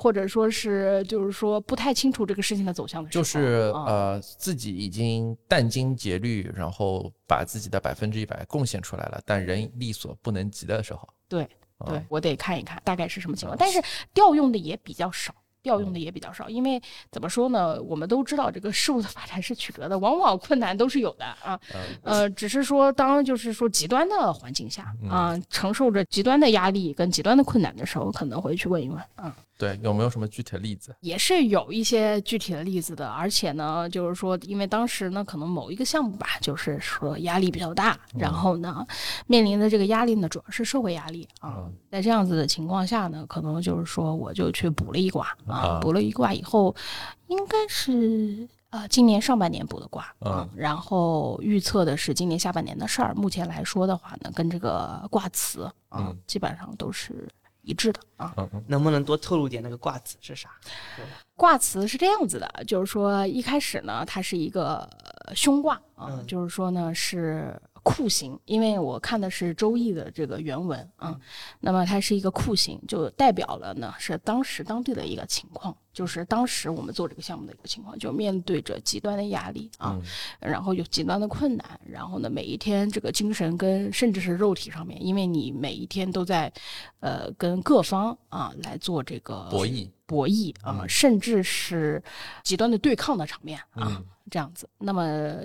[0.00, 11.42] 或者说是就是说不太清楚这个事情的走向的时候，就是啊呃自己已经殚精竭虑，然后把自己的百分之一百贡献出来了，但人力所不能及的时候，对
[11.76, 13.82] 啊对，我得看一看大概是什么情况啊，但是
[14.14, 15.34] 调用的也比较少。
[15.62, 16.80] 调用的也比较少，因为
[17.12, 17.78] 怎么说呢？
[17.82, 21.60] 我们都知道这个事物的发展是曲折的，往往困难都是有的啊。
[22.02, 29.36] 呃，只是说当就是说极端的环境下啊，承受着极端的压力跟极端的困难的时候，可能会去问一问啊。
[29.60, 30.96] 对，有没有什么具体的例子？
[31.00, 38.86] 也是有一些具体的例子的，而且呢，就是说，因为当时呢，可能某一个项目吧，就是说压力比较大，然后呢，
[39.26, 41.56] 面临的这个压力呢，主要是社会压力啊。
[41.58, 46.74] 嗯在这样子的情况下呢，可能就是说，我就去补了一卦啊啊，补了一卦以后，
[47.26, 48.48] 应该是。
[48.70, 53.12] 呃，今年上半年补的卦嗯啊，然后预测的是今年下半年的事儿。
[53.16, 57.28] 目前来说的话呢，跟这个卦辞啊，嗯基本上都是
[57.62, 58.34] 一致的啊。
[58.66, 60.50] 能不能多透露点那个卦词是啥？
[61.36, 64.88] 卦辞是这样子的，就是说一开始呢，它是一个
[65.26, 71.18] 呃凶卦啊，嗯就是说呢是酷刑，因为我看的是《周易》的这个原文啊，
[71.60, 80.00] 那么它是一个酷刑，就代表了呢是当时当地的一个情况，就是当时我们做这个项目的一个情况，就面对着极端的压力啊，
[80.40, 86.50] 然后有极端的困难，然后呢每一天这个精神跟甚至是肉体上面，因为你每一天都在
[87.00, 92.02] 呃跟各方啊来做这个博弈，博弈啊，甚至是
[92.42, 94.66] 极端的对抗的场面啊，嗯这样子。
[94.78, 95.04] 那么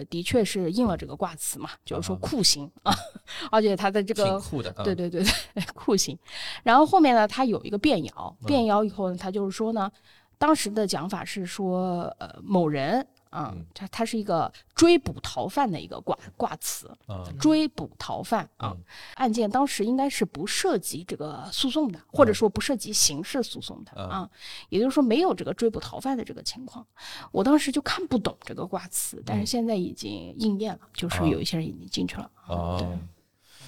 [0.09, 2.95] 的确是应了这个卦辞嘛，就是说啊酷刑啊，
[3.51, 4.39] 而且他的这个。
[4.39, 4.73] 酷的。
[4.77, 6.17] 嗯对对对对， 酷刑。
[6.63, 9.91] 然后后面呢，他有一个变爻，变爻以后呢，他就是说呢，
[10.37, 18.83] 当时的讲法是说，呃，某人啊嗯，他他是一个追捕逃犯的一个卦卦辞，嗯追捕逃犯啊嗯，
[19.15, 24.29] 案件当时应该是不涉及这个诉讼的，或者说不涉及刑事诉讼的嗯啊，
[24.69, 26.85] 也就是说没有这个追捕逃犯的这个情况。
[27.31, 32.31] 我当时就看不懂这个挂词，但是现在已经应验了，就是啊有一些人已经进去了。
[32.47, 32.99] 哦，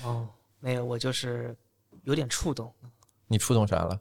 [0.04, 0.28] 哦，
[0.60, 1.56] 没有，我就是
[2.04, 2.72] 有点触动。
[3.28, 4.00] 你触动啥了？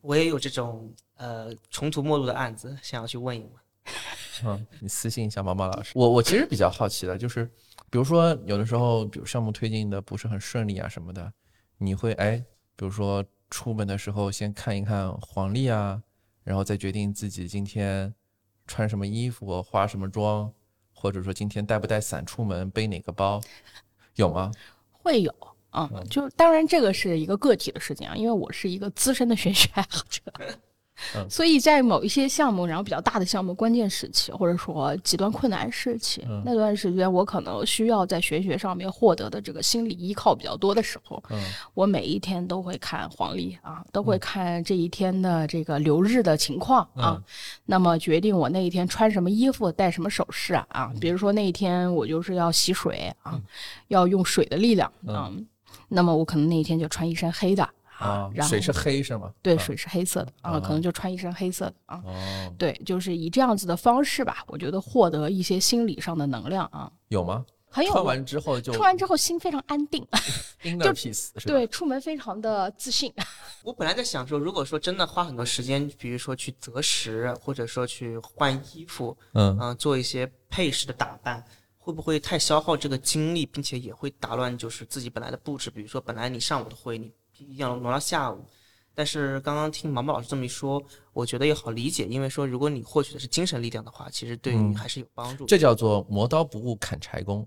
[0.00, 3.52] 我也有这种呃穷途末路的案子，想要去问一问。
[4.44, 5.92] 嗯，你私信一下毛毛老师。
[5.94, 7.44] 我我其实比较好奇的，就是
[7.90, 11.30] 比如说有的时候，比如项目推进的不是很顺利啊什么的，
[11.76, 12.42] 你会哎，
[12.74, 16.02] 比如说出门的时候先看一看黄历啊，
[16.42, 18.12] 然后再决定自己今天
[18.66, 20.50] 穿什么衣服、化什么妆，
[20.94, 23.40] 或者说今天带不带伞出门，背哪个包，
[24.14, 24.50] 有吗？
[24.90, 25.34] 会有。
[25.70, 30.20] 啊、就当然这个是一个个体的事情啊，因为我是一个资深的玄学爱好者，
[31.16, 31.26] 嗯。
[31.28, 36.42] 所以在某一些项目，然后比较大的项目关键时期，或者说极端困难时期，嗯。
[36.44, 41.38] 那段时间我可能需要在玄学上面获得的这个心理依靠比较多的时候，嗯。
[41.74, 47.22] 我每一天都会看黄历啊，都会看这一天的这个流日的情况啊，嗯。
[47.66, 53.40] 那么决定我那一天穿什么衣服，戴什么首饰啊啊，比如说那一天我就是要洗水啊，
[53.88, 55.30] 要用水的力量啊，
[55.88, 57.68] 那么我可能那一天就穿一身黑的
[58.00, 59.26] 啊，然后水是黑是吗？
[59.26, 67.44] 啊对水是黑色的啊，啊可能就穿一身黑色的啊，哦，对，就是以这样子的方式吧，我觉得获得一些心理上的能量啊，有吗？
[67.72, 70.04] 很有穿完之后就穿完之后心非常安定，
[70.64, 71.42] inner peace 是吧？
[71.46, 73.14] 对，出门非常的自信。
[73.62, 81.44] 我本来在想说，如果说真的花很多时间，比如说去择时，或者说去换衣服，嗯嗯、做一些配饰的打扮，
[81.78, 85.70] 会不会太消耗这个精力，并且也会打乱就是自己本来的布置？
[85.70, 87.12] 比如说，本来你上午的会你
[87.44, 88.44] 一定要挪到下午，
[88.94, 95.48] 但是刚刚听毛毛老师这么一说，我觉得也好理解，因为说如果你获取的是精神力量的话，其实对嗯你还是有帮助的。
[95.48, 97.46] 这叫做磨刀不误砍柴工，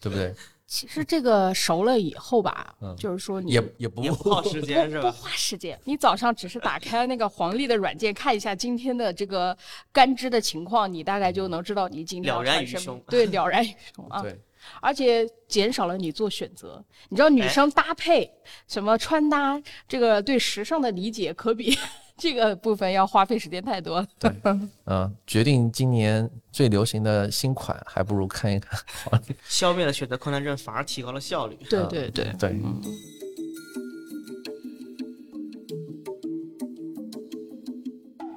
[0.00, 0.34] 对不对？
[0.70, 5.16] 其实这个熟了以后吧，嗯就是说你也也不也不耗时间 是吧不？
[5.16, 9.56] 花时间，你早上只是打开那个黄历的软件看一下今天的这个
[9.90, 14.22] 干支的情况，你大概就能知道你今天了然于胸对， 了然于胸啊。
[14.22, 14.40] 对，
[14.80, 16.84] 而且减少了你做选择。
[17.08, 18.30] 你知道女哎生搭配
[18.66, 21.76] 什么穿搭，这个对时尚的理解可比
[22.16, 24.06] 这个部分要花费时间太多了。
[24.18, 24.30] 对，
[24.86, 28.78] 嗯，决定今年最流行的新款，还不如看一看。
[29.48, 31.56] 消灭了选择困难症，反而提高了效率。
[31.68, 32.60] 对对对，对，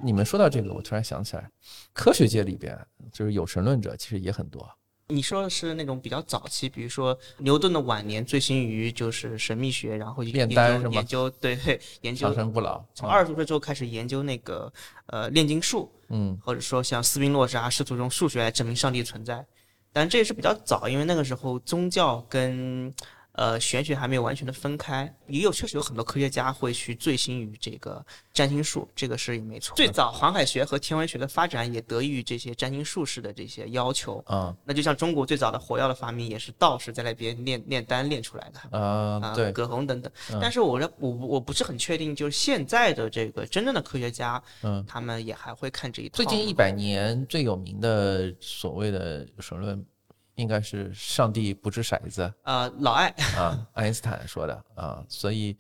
[0.01, 1.49] 你们说到这个，我突然想起来，
[1.93, 2.77] 科学界里边
[3.11, 4.69] 就是有神论者，其实也很多。
[5.09, 14.71] 你说的是那种比较早期，比如说牛顿的晚年醉心于就是神秘学，然后研炼丹是吗究研究对对 研究长生不老，从二十多岁之后开始研究那个
[15.07, 16.37] 呃炼金术，嗯。
[16.41, 19.45] 或者说像斯宾诺莎试图用数学来证明上帝存在，
[19.91, 22.93] 但这也是比较早，因为那个时候宗教跟
[23.33, 29.75] 呃玄学还没有完全的分开，也有确实有很多科学家会去醉心于这个占星术，这个是也没错。
[29.75, 34.23] 最早航海学和天文学的发展也得益于这些占星术士的这些要求。
[34.27, 38.77] 啊那就像中国最早的火药的发明，也是道士在那边炼炼丹炼出来的。
[38.77, 40.39] 啊，啊，对，葛洪等等嗯。
[40.41, 46.15] 但是我的我我不是很确定，就是现在的这个真正的科学家，嗯，他们也还会看这一套。
[46.15, 49.83] 最近一百年最有名的所谓的神论，
[50.35, 55.57] 应该是上帝不掷骰子啊老爱，啊， 爱因斯坦说的啊，所以。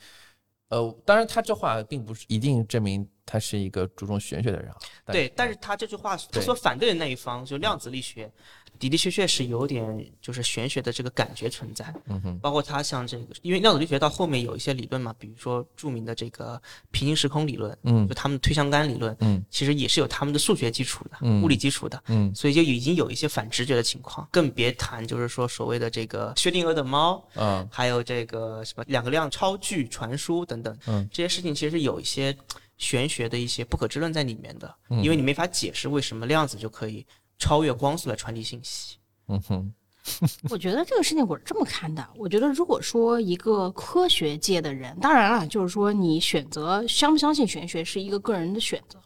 [0.69, 4.77] 呃，当然，他这话并不是一定证明他是一个注重玄学的人啊。
[5.05, 8.31] 对，但是他这句话他对所反对的那一方，就量子力学，
[8.79, 11.93] 的的确确是有点就是玄学的这个感觉存在。
[12.07, 16.61] 嗯哼，包括它像这个，因为量子力学到后面有一些理论嘛，比如说著名的这个
[16.91, 18.07] 平行时空理论，嗯。
[18.07, 19.43] 就他们的推相干理论，嗯。
[19.49, 21.41] 其实也是有他们的数学基础的，嗯。
[21.41, 22.01] 物理基础的。
[22.07, 22.33] 嗯。
[22.35, 27.67] 所以就已经有一些反直觉的情况，更别谈就是说所谓的这个薛定谔的猫，啊。
[27.71, 31.07] 还有这个什么两个量超距传输等等，嗯。
[31.11, 32.35] 这些事情其实有一些
[32.77, 35.01] 玄学的一些不可知论在里面的，嗯。
[35.03, 37.05] 因为你没法解释为什么量子就可以
[37.37, 38.97] 超越光速来传递信息。
[39.27, 39.73] 嗯哼
[40.51, 42.05] 我觉得这个事情我是这么看的。
[42.17, 48.99] 我觉得如果说一个科学界的人，当然了，就是说你选择相不相信玄学是一个个人的选择。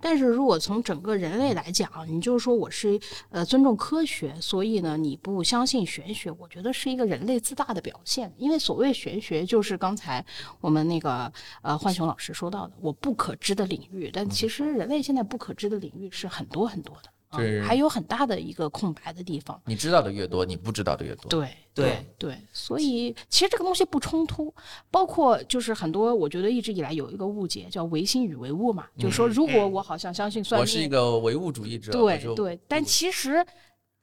[0.00, 8.32] 但是如果从整个人类来讲，你就是说我是呃尊重科学，所以呢你不相信玄学，我觉得是一个人类自大的表现。
[8.38, 10.24] 因为所谓玄学，就是刚才
[10.60, 11.32] 我们那个
[11.62, 14.08] 呃浣熊老师说到的，我不可知的领域。
[14.12, 17.10] 但其实人类现在不可知的领域是很多很多的。
[17.66, 19.60] 还有很大的一个空白的地方。
[19.66, 21.28] 你知道的越多，你不知道的越多。
[21.28, 24.52] 对对对，所以其实这个东西不冲突，
[24.90, 33.44] 包括就是很多我觉得一直以来有一个误解，叫唯心与唯物嘛，就是说如果我好像相信算命，我是一个唯物主义者，对对，但其实。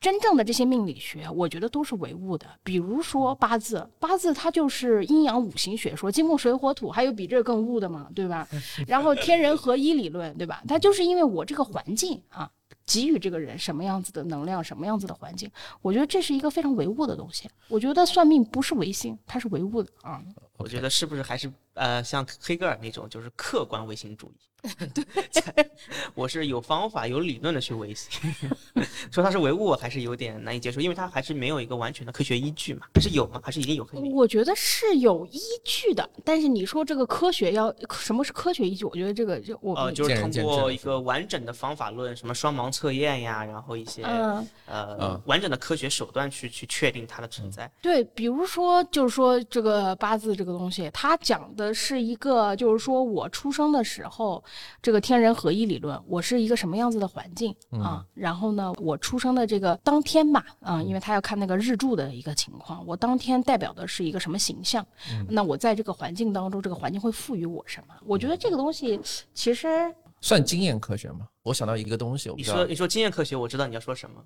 [0.01, 2.47] 真正的这些命理学，我觉得都是唯物的。
[2.63, 8.07] 比如说八字，八字它就是阴阳五行学说，金木水火土，还有比这更物的嘛？
[8.15, 8.47] 对吧？
[8.87, 10.63] 然后天人合一理论，对吧？
[10.67, 12.49] 它就是因为我这个环境啊，
[12.93, 15.49] 给予这个人什么样子的能量，什么样子的环境，
[15.81, 17.49] 我觉得这是一个非常唯物的东西。
[17.67, 20.21] 我觉得算命不是唯心，它是唯物的啊。
[20.61, 24.41] 我觉得是不是还是呃像黑格尔那种，就是客观唯心主义？
[24.93, 25.71] 对，
[26.13, 28.31] 我是有方法、有理论的去唯心，
[29.11, 33.41] 说它是唯物还是有点难以接受，因为它还是没有一个完全的科学依据嘛，还是有吗？
[33.43, 34.13] 还是已经有科学依据？
[34.13, 38.85] 我觉得是有依据的，但是你说这个科学要什么是科学依据？
[38.85, 47.67] 我觉得这个就我呃，就是通过一个完整的方法论，什么双盲测验呀，然后一些、嗯呃、嗯完整的科学手段去去确定它的存在。
[47.81, 54.43] 对，比如说，就是说这个八字这个东西，它讲的是一个，就是说我出生的时候，
[54.81, 58.05] 这个天人合一理论，我是一个什么样子的环境啊？
[58.13, 64.85] 然后呢，我出生的这个当天嘛，啊，因为他要看那个日柱的一个情况，我当天代表的是一个什么形象？
[65.27, 67.95] 那我在这个环境当中，这个环境会赋予我什么？
[68.05, 68.99] 我觉得这个东西
[69.33, 71.27] 其实算经验科学吗？
[71.43, 74.23] 我想到一个东西，你说你说经验科学，我知道你要说什么。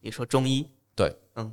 [0.00, 1.50] 你说中医，对，嗯，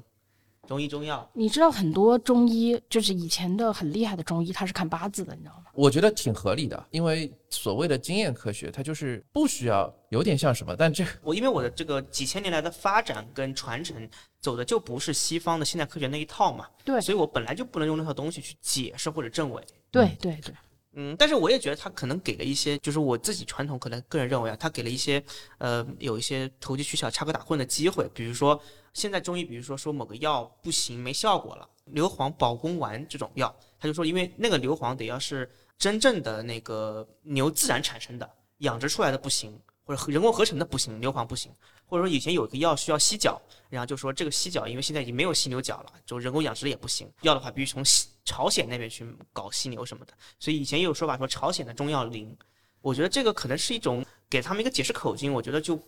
[0.68, 5.66] 中医中药，你知道很多中医，就是以前的很厉害的中医，他是看八字的，你知道吗？
[5.74, 14.08] 我觉得挺合理的，因为所谓的经验科学，它就是不需要有点像什么，但这我因为我的这个几千年来的发展跟传承，
[14.40, 19.62] 走的就不是西方的现代科学那一套嘛，对所以我本来就不能用那套东西去解释或者证伪。
[19.90, 20.54] 对对对。
[20.94, 25.24] 嗯，但是我也觉得他可能给了一些，就是我自己传统可能个人认为啊，他给了一些，
[25.58, 28.10] 呃，有一些投机取巧、插科打诨的机会。
[28.14, 28.62] 比如说，
[28.94, 41.52] 现在中医，比如说说某个药不行，没效果了，硫磺保宫丸这种药，他就说，因为那个硫磺得要是真正的那个牛自然产生的，养殖出来的不行，或者人工合成的不行，牛磺不行，
[41.86, 47.84] 或者说以前有一个药需要犀角，然后就说这个犀角因为现在已经没有犀牛角了，就人工养殖的也不行，要的话必须从
[48.24, 50.14] 朝鲜那边去搞犀牛什么的。
[50.40, 52.38] 所以以前也有说法说朝鲜的中药灵，
[52.82, 55.80] 我觉得这个可能是一种给他们一个解释口径，我觉得就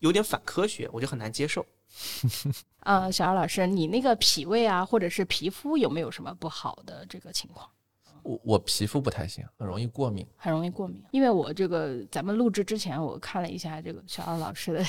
[0.00, 1.64] 有点反科学，我就很难接受。
[2.80, 7.68] 呃，小姚老师，你那个脾胃啊，或者是皮肤有没有什么不好的这个情况？
[8.22, 10.26] 我我皮肤不太行，很容易过敏。
[10.36, 14.84] 很容易过敏，因为我这个咱们录制之前，我看了一下这个小奥老师的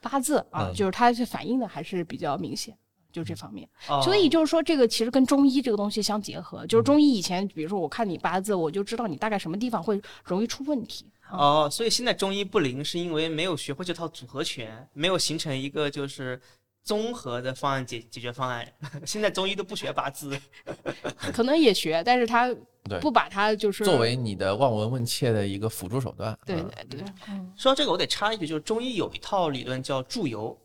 [0.00, 2.76] 八字啊，嗯就是他是反映的还是比较明显，
[3.12, 3.68] 就这方面。
[3.88, 11.06] 哦所以就是说，这个其实跟中医这个东西相结合，就是中医以前，比如说我看你八字，我就知道你大概什么地方会容易出问题。
[11.30, 16.40] 哦，所以现在中医不灵，是因为没有学会这套组合拳，没有形成一个就是
[16.82, 18.66] 综合的方案解解决方案。
[19.06, 20.38] 现在中医都不学八字，
[21.32, 22.54] 可能也学，但是他
[23.00, 26.36] 不把它就是作为你的望闻问切的一个辅助手段。
[26.44, 30.58] 对嗯对对，嗯说到这个，我得插一句，就是中医有一套理论叫祝由，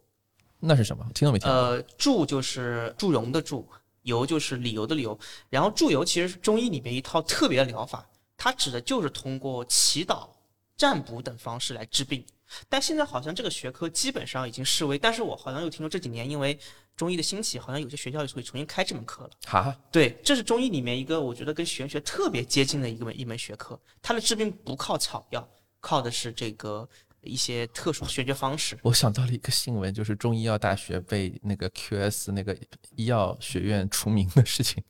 [0.59, 1.05] 那是什么？
[1.13, 1.55] 听都没听过。
[1.55, 3.67] 呃，祝就是祝融的祝，
[4.03, 5.17] 由就是理由的理由。
[5.49, 8.07] 然后祝由其实是中医里面一套特别的疗法，
[8.37, 10.27] 它指的就是通过祈祷、
[10.77, 12.25] 占卜等方式来治病。
[12.69, 16.57] 但现在好像这个学科基本上已经式微，但是我好像又听说这几年因为
[16.95, 19.29] 中医的兴起，好像有些学校又会重新开这门课了。
[19.45, 25.47] 哈，对，这是中医里面一个我觉得跟玄学特别接近的一个门一门学科，它的治病不靠草药，
[25.79, 26.87] 靠的是这个
[27.21, 28.77] 一些特殊玄学方式。
[28.83, 32.55] 我想到了一个新闻，就是中医药大学被那个 QS 那个
[32.95, 34.83] 医药学院除名的事情。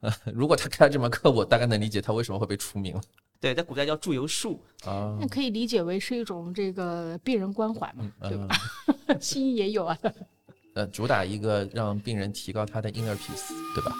[0.00, 3.02] 呃 如果他开了这门课，我大概能理解他为什么会被除名了。
[3.40, 4.62] 对，在古代叫祝由术。
[4.84, 8.48] 啊那，可以理解为是一种这个病人关怀嘛，对吧？
[9.08, 9.18] 嗯？
[9.20, 9.98] 西医也有啊。
[10.74, 13.94] 呃，主打一个让病人提高他的 inner peace，对吧？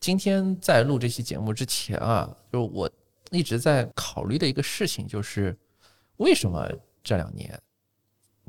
[0.00, 2.90] 今天在录这期节目之前啊，就是我
[3.30, 5.56] 一直在考虑的一个事情，就是
[6.18, 6.66] 为什么
[7.02, 7.60] 这两年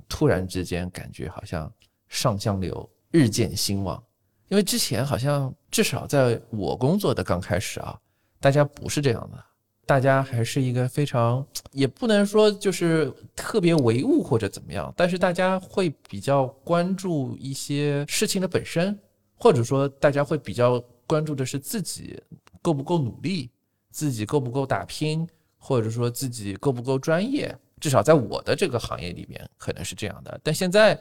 [0.08, 1.70] 突然之间感觉好像
[2.08, 4.02] 上香流日渐兴旺？
[4.50, 7.98] 因为之前好像至少在我工作的刚开始啊，
[8.40, 9.44] 大家不是这样的，
[9.86, 18.98] 大家还是一个非常也不能说就是特别唯物或者怎么样，但是大家会比较关注一些事情的本身，
[19.36, 22.22] 或者说大家会比较关注的是自己
[22.62, 23.50] 够不够努力，
[23.92, 25.28] 自己够不够打拼，
[25.58, 27.56] 或者说自己够不够专业。
[27.80, 30.40] 至少在我的这个行业里面，可能是这样的。
[30.44, 31.00] 但现在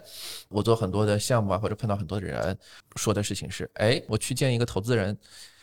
[0.49, 2.59] 我做很多的项目啊，或者碰到很多的人，
[2.97, 5.17] 说的事情是：哎，我去见一个投资人，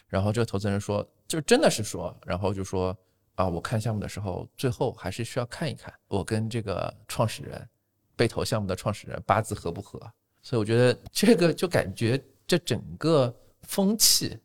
[0.08, 2.96] 然后这个投资人说，就真的是说，然后就说
[3.36, 7.68] 啊，我看项目的时候，最后还是需要看一看我跟这个创始人
[8.16, 10.00] 被投项目的创始人八字合不合。
[10.42, 14.38] 所以我觉得这个就感觉这整个风气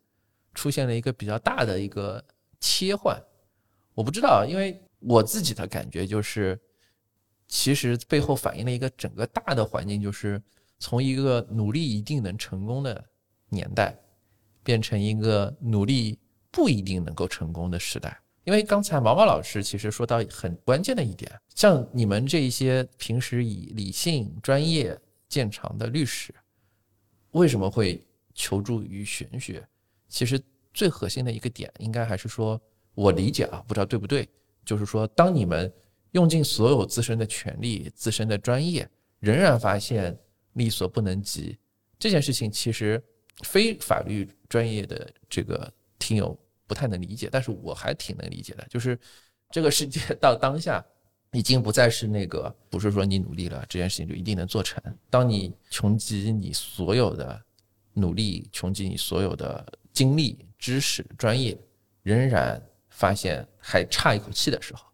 [0.55, 2.25] 出现了一个比较大的一个
[2.59, 3.23] 切换。
[3.93, 6.59] 我不知道，因为我自己的感觉就是，
[7.48, 10.40] 其实背后反映了一个整个大的环境，就是
[10.78, 13.05] 从一个努力一定能成功的
[13.48, 13.98] 年代，
[14.62, 16.18] 变成一个努力
[16.51, 18.20] 不一定能够成功的时代。
[18.44, 24.98] 因为刚才毛毛老师其实说到很关键的一点，像你们这一些平时以理性、专业
[25.28, 26.34] 见长的律师，
[27.32, 28.03] 为什么会
[28.34, 29.66] 求助于玄学？
[30.09, 30.40] 其实
[30.72, 32.61] 最核心的一个点，应该还是说，
[32.94, 34.28] 我理解啊，不知道对不对，
[34.64, 35.72] 就是说，当你们
[36.12, 38.88] 用尽所有自身的权利、自身的专业，
[39.18, 40.16] 仍然发现
[40.54, 41.58] 力所不能及，
[41.98, 43.02] 这件事情其实
[43.42, 48.66] 非法律专业的这个听友不太能理解，但是我还挺能理解的。
[48.68, 48.98] 就是
[49.50, 50.84] 这个世界 到当下，
[51.32, 54.82] 已经不再是那个，不是说你努力了，这件事情就一定能做成。
[55.08, 57.40] 当你穷极你所有的
[57.92, 61.56] 努力，穷极你所有的精力、知识、专业，
[62.02, 62.61] 仍然
[63.01, 64.84] 发现还差一口气的时候，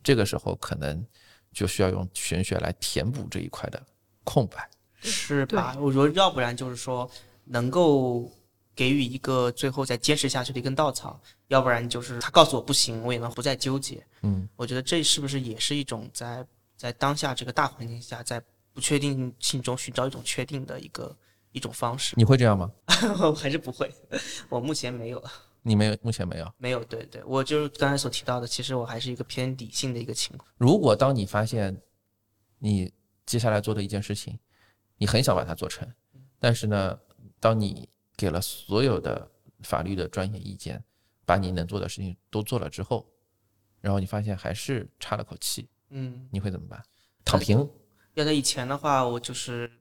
[0.00, 1.04] 这个时候可能
[1.52, 3.82] 就需要用玄学来填补这一块的
[4.22, 4.70] 空白。
[5.00, 5.76] 是吧？
[5.80, 7.10] 我觉得要不然就是说
[7.44, 8.30] 能够
[8.76, 14.06] 给予一个最后再坚持下去的一根稻草，要不然就是他告诉我不行，我也能不再纠结。
[14.22, 16.46] 嗯，我觉得这是不是也是一种在
[16.76, 18.40] 在当下这个大环境下，在
[18.72, 21.16] 不确定性中寻找一种确定的一个
[21.50, 22.14] 一种方式？
[22.16, 22.70] 你会这样吗？
[23.20, 23.92] 我还是不会，
[24.48, 25.20] 我目前没有，
[25.68, 26.54] 你没有，目前没有。
[26.56, 26.82] 没有。
[26.84, 30.48] 对对，我就是刚才所提到的，其实我还是一个偏理性的一个情况。
[30.56, 31.78] 如果当你发现
[32.58, 32.90] 你
[33.26, 34.38] 接下来做的一件事情，
[34.96, 35.86] 你很想把它做成，
[36.40, 36.98] 但是呢，
[37.38, 40.82] 当你给了所有的法律的专业意见，
[41.26, 43.06] 把你能做的事情都做了之后，
[43.80, 46.82] 然后你发现还是差了口气，嗯，你会怎么办？
[47.24, 47.68] 躺平？
[48.14, 49.72] 要在以前的话，我就是，嗯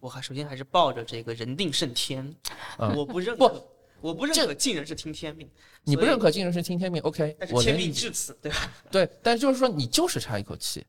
[0.00, 2.34] 我还首先还是抱着这个人定胜天，
[2.78, 3.66] 嗯我不认不可，
[4.04, 5.48] 我不认可尽人事听天命，
[5.82, 7.74] 你不认可尽人事听天命，OK，但是天。
[7.74, 8.70] 命至此，对吧？
[8.90, 10.84] 对，但是就是说你就是差一口气，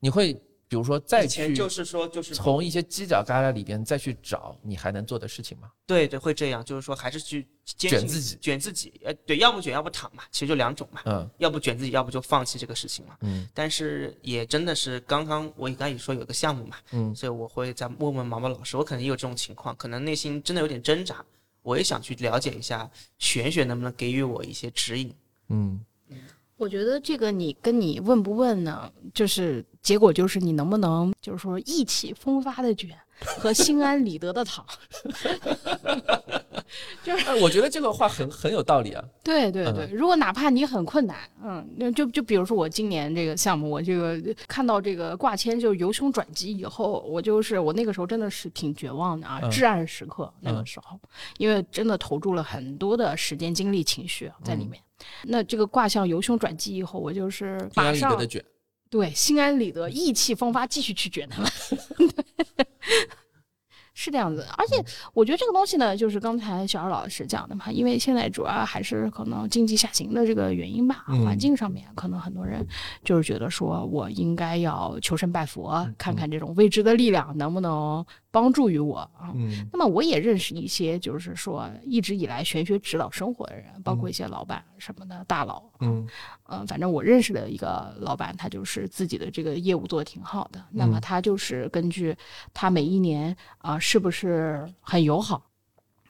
[0.00, 0.32] 你会
[0.66, 5.70] 比如说再去就是说就是从一些犄角旮旯里边再去找你还能做的事情吗？
[5.86, 13.14] 对对会这样，就是说还是去坚信卷自己卷自己，呃，对，要不卷要不躺嘛，其实就两种嘛，嗯要不卷自己，要不就放弃这个事情嘛。
[13.20, 21.22] 嗯但是也真的是刚刚我也刚才也说有个项目嘛，嗯所以我会再问问毛毛老师，我可能也有这种情况，可能内心真的有点挣扎，
[21.68, 25.14] 我也想去了解一下玄学能不能给予我一些指引。
[25.50, 25.78] 嗯
[26.56, 32.90] 我觉得这个你跟你问不问呢，就是结果就是你能不能就是说意气风发的卷
[33.20, 34.66] 和心安理得的躺。
[37.06, 39.04] 哎， 我觉得这个话很很有道理啊。
[39.22, 50.98] 对对对，如果哪怕你很困难，嗯，那就就比如说我今年这个项目，我这个看到这个挂签就由凶转吉以后，我就是我那个时候真的是挺绝望的啊，嗯至暗时刻那个嗯时候，
[51.38, 54.82] 因为真的投注了很多的时间、精力、情绪在里嗯面。
[55.22, 58.44] 那这个卦象由凶转吉以后，我就是马上的卷，
[58.90, 61.50] 对，心安理得，意气风发，继续去卷他们。
[64.00, 64.80] 是这样子，而且
[65.12, 71.24] 我觉得这个东西呢，就是刚才小二老师讲的嘛，因为现在主要还是可能经济下行的这个原因吧，嗯。
[71.24, 72.64] 环境上面可能很多人
[73.02, 79.32] 就是觉得说我应该要求神拜佛，看看这种未知的力量能不能帮助于我啊。
[79.34, 86.06] 嗯那么我也认识一些，就是说一直以来玄学指导生活的人，包括一些老板什么的大佬，嗯
[86.48, 90.64] 嗯，反正我认识的一个老板，他就是自己的这个业务做得挺好的。
[90.70, 92.16] 那么嗯他就是根据
[92.52, 95.42] 他每一年啊、是不是很友好，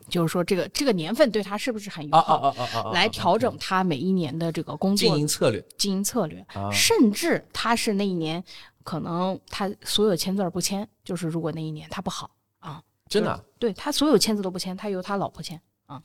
[0.09, 2.93] 就是说这个这个年份对他是不是很友好！
[2.93, 8.43] 来调整他每一年的这个工作经营策略经营策略，啊，甚至他是那一年
[8.89, 13.45] 可能他所有签字儿不签，就是如果那一年他不好啊，真的啊？
[13.59, 16.03] 对他所有签字都不签，他由他老婆签啊，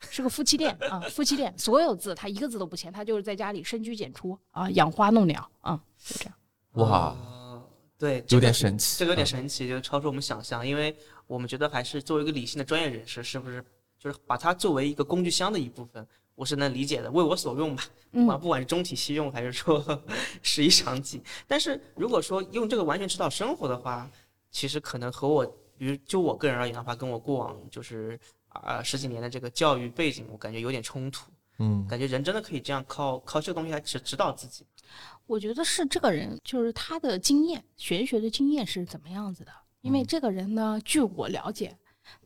[0.00, 6.34] 是个夫妻店啊，夫妻店所有字他一个字都不签，他就是在家里深居简出啊，养花弄鸟啊，就这样。
[6.76, 7.62] 哇，呃
[7.98, 10.96] 对，有这个点神奇，这个有点嗯神奇，就超出我们想象，因为
[11.26, 13.62] 我们觉得还是作为一个理性的专业人士，是不是
[13.98, 16.08] 就是把它作为一个工具箱的一部分，
[16.38, 17.82] 我是能理解的，为我所用吧，
[18.12, 19.84] 不管嗯，不管是中体西用还是说
[20.40, 21.20] 十一长技。
[21.48, 24.08] 但是如果说用这个完全指导生活的话，
[24.52, 25.44] 其实可能和我，
[25.76, 28.16] 比如就我个人而言的话，跟我过往就是
[28.50, 31.28] 啊、十几年的这个教育背景，我感觉有点冲突。
[31.58, 34.64] 嗯感觉人真的可以这样靠靠这个东西来指指导自己。
[35.26, 39.50] 我觉得是这个人，就是他的经验，玄学的经验是怎么样子的？
[39.80, 41.76] 因为这个人呢，据我了解，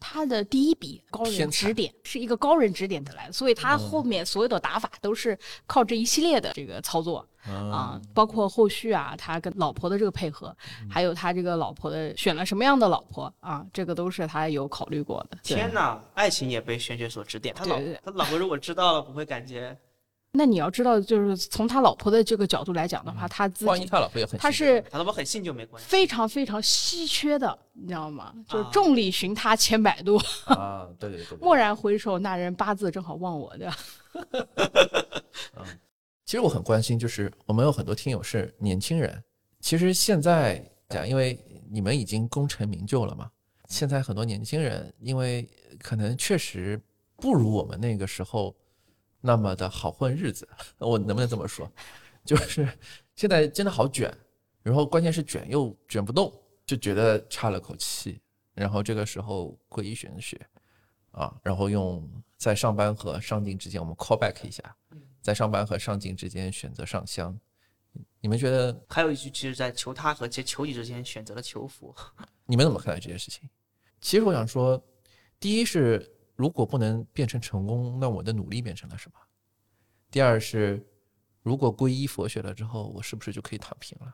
[0.00, 10.56] 他的第一笔高人指点是一个高人指点得来的，所以他后面所有的打法都是靠这一系列的这个操作啊，包括后续啊，他跟老婆的这个配合，
[10.90, 15.38] 还有他这个老婆的选了什么样的老婆啊，这个都是他有考虑过的。
[15.42, 17.54] 天哪，爱情也被玄学所指点。
[17.54, 19.76] 他老他老婆如果知道了，不会感觉
[20.34, 25.86] 那你要知道，就是从他老婆的这个角度来讲的话，他自己他老婆也很他是他老婆很信就没关系。
[25.88, 28.34] 非常非常稀缺的，你知道吗？
[28.48, 30.16] 就是啊众里寻他千百度，
[30.46, 33.76] 啊，对对对对，蓦然回首，那人八字正好忘我，对吧？
[36.24, 39.22] 其实我很关心，就是我们有很多听友是年轻人，
[39.60, 41.38] 其实现在讲，因为
[41.70, 43.30] 你们已经功成名就了嘛，
[43.68, 45.46] 现在很多年轻人，因为
[45.78, 46.80] 可能确实
[47.16, 48.56] 不如我们那个时候
[49.22, 50.46] 那么的好混日子，
[50.76, 51.66] 我能不能这么说？
[52.26, 52.68] 就是
[53.14, 54.14] 现在真的好卷，
[54.62, 56.30] 然后关键是卷又卷不动，
[56.66, 58.20] 就觉得差了口气，
[58.52, 60.38] 然后这个时候皈依玄学
[61.12, 62.06] 啊，然后用
[62.36, 64.76] 在上班和上进之间，我们 call back 一下。
[65.22, 67.38] 在上班和上进之间选择上香，
[68.20, 71.94] 你们觉得还有一句，其实在求他和求求你之间选择了求佛。
[72.44, 73.48] 你们怎么看待这件事情？
[74.00, 74.82] 其实我想说，
[75.38, 76.12] 第一是
[76.42, 79.18] 如果不能变成成功，那我的努力变成了什么？
[80.10, 80.84] 第二是
[81.44, 84.12] 如果皈依佛学了之后，我是不是就可以躺平了？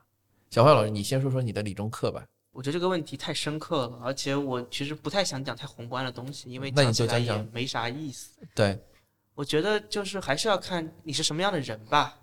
[0.51, 2.23] 小花老师，你先说说你的理中课吧。
[2.51, 8.39] 我觉得这个问题太深刻了，而且我其实不太想讲太宏观的东西，因为那你讲起来也就讲讲没啥意思。
[8.53, 8.79] 对，
[9.33, 12.15] 我觉得就是还是要看你是什么样的人吧。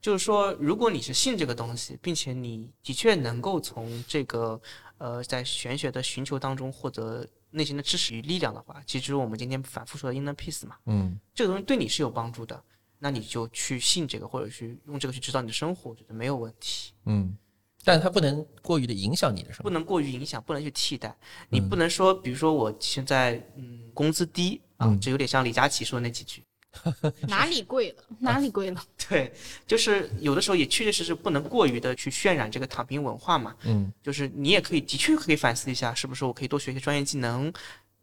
[0.00, 4.60] 就是说，如果你是信这个东西，并且你的确能够从这个
[4.98, 12.62] 呃在玄学的寻求当中获得内心的支持与力量的话，其实我们今天反复说的 inner peace 嘛，嗯这个东西对你是有帮助的，
[12.98, 16.92] 那你就去信这个，或者去用这个去指导你的生活，我觉得没有问题。
[17.04, 17.36] 嗯，
[17.84, 19.64] 但它不能过于的影响你的生活。
[19.64, 21.16] 不能过于影响，不能去替代。
[21.48, 26.42] 你嗯不能说，比如说我现在嗯工资低啊嗯，这有点像李佳琦说的那几句。
[27.28, 28.02] 哪里贵了？
[28.20, 28.82] 哪里贵了？
[29.08, 29.32] 对，
[29.66, 33.54] 就是有的时候也确确实实不能过于的去渲染这个躺平文化嘛。
[33.64, 37.52] 嗯就是你也可以的确可以反思一下，是不是我可以多学一些专业技能，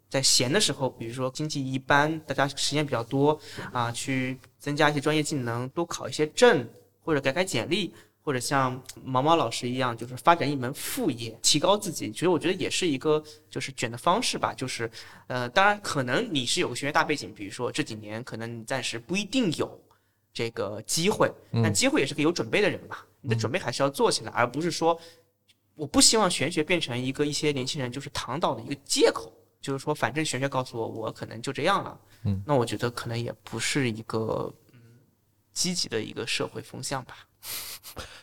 [0.09, 3.39] 在闲的时候，比如说经济一般，大家时间比较多
[3.71, 6.67] 啊，去增加一些专业技能，多考一些证，
[7.01, 12.11] 或者改改简历，或者像毛毛老师一样，就是发展一门副业，提高自己。
[12.11, 14.53] 其实我觉得也是一个就是卷的方式吧。
[14.53, 14.89] 就是
[15.27, 19.79] 呃，当然可能你是有个学业大背景，比如说这几年可能你暂时不一定有
[20.33, 21.31] 这个机会，
[21.63, 23.05] 但机会也是个有准备的人吧。
[23.21, 24.99] 你的准备还是要做起来，而不是说
[25.75, 34.79] 我不希望玄学变成一个一些年轻人就是躺倒的一个借口，就是说反正玄学告诉我我可能就这样了，嗯，那我觉得可能也不是一个嗯
[35.51, 37.27] 积极的一个社会风向吧，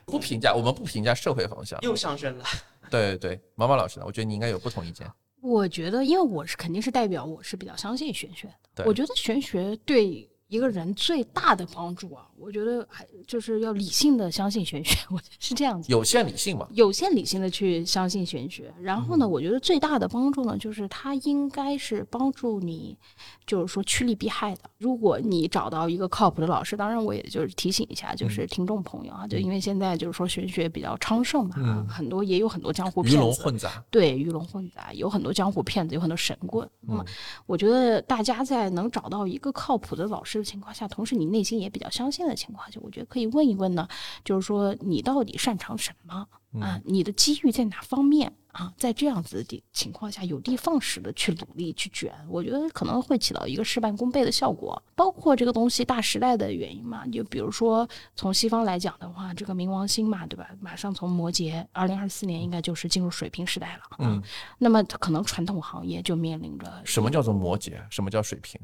[0.04, 1.78] 不评价，我们不评价社会方向。
[1.82, 2.44] 又上升了。
[2.90, 4.06] 对对对，毛毛老师呢？
[4.06, 5.10] 我觉得你应该有不同意见。
[5.40, 8.84] 我觉得，因为我是肯定是代表，我是比较相信玄学的。
[8.84, 15.90] 我觉得玄学对一个人最大的帮助啊，我觉得还就是要理性的相信玄学， 我觉得是这样子。
[15.90, 16.68] 有限理性嘛？
[16.72, 22.97] 有限理性的去相信玄学，然后嗯呢，我觉得最大的帮助呢，就是它应该是帮助你，
[23.44, 24.61] 就是说趋利避害的。
[24.78, 33.82] 如果你找到一个靠谱的老师，当然我也就是提醒一下，嗯就是听众朋友啊，就因为现在就是说玄学比较昌盛嘛，啊很多也有很多江湖骗子，龙混杂。
[33.90, 36.68] 对，鱼龙混杂，有很多江湖骗子，有很多神棍。
[36.82, 37.05] 那么，
[37.47, 43.87] 我觉得大家在能找到一个靠谱的老师的情况下，同时你内心也比较相信的情况下，我觉得可以问一问呢，
[44.24, 46.26] 就是说你到底擅长什么
[46.61, 46.80] 啊？
[46.84, 54.82] 你的机遇在哪方面啊，在这样子的情况下，有的放矢的去努力去卷，我觉得可能会起到一个事半功倍的效果。
[54.95, 60.49] 包括这个东西大时代的原因嘛，就比如说从西方来讲的话，这个冥王星嘛，对吧？
[60.61, 63.82] 马上从摩羯，二零二四年应该就是进入水平时代了。
[63.99, 64.22] 嗯，
[64.57, 67.78] 那么可能传统行业就面临着什么叫做摩羯？
[67.91, 68.59] 什么叫水瓶？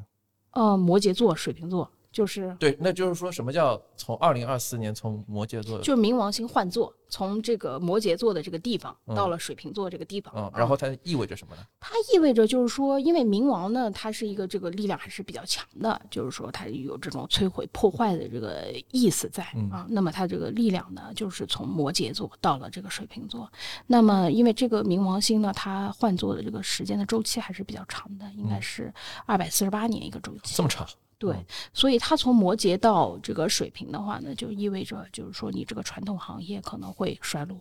[0.53, 10.33] 呃摩羯座、水瓶座，就是对，那就是说什么叫从二零二四年从摩羯座，就冥王星换座，从这个摩羯座的这个地方到了水瓶座这个地方。
[10.37, 11.63] 嗯，啊然后它意味着什么呢？
[11.81, 19.87] 它意味着就是说，因为冥王呢，它是一个这个力量还是比较强的，就是说它有这种摧毁、破坏的这个意思在啊。
[19.89, 23.51] 那么它这个力量呢，就是从摩羯座到了这个水瓶座。
[23.87, 28.93] 那么因为这个冥王星呢，它换座的这个时间的周期还是比较长的，应该是
[29.25, 30.55] 二百四十八年一个周期。
[30.55, 30.87] 这么长？
[31.23, 37.61] 对，所以它从摩羯到这个水瓶的话呢，就意味着就是说你这个传统行业可能会衰落。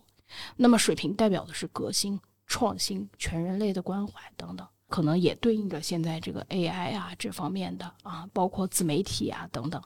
[0.56, 9.82] 那么水瓶代表的是革新、创新、全人类的关怀等等，可能也对应着现在这个 AI 啊这方面的啊，包括自媒体啊等等，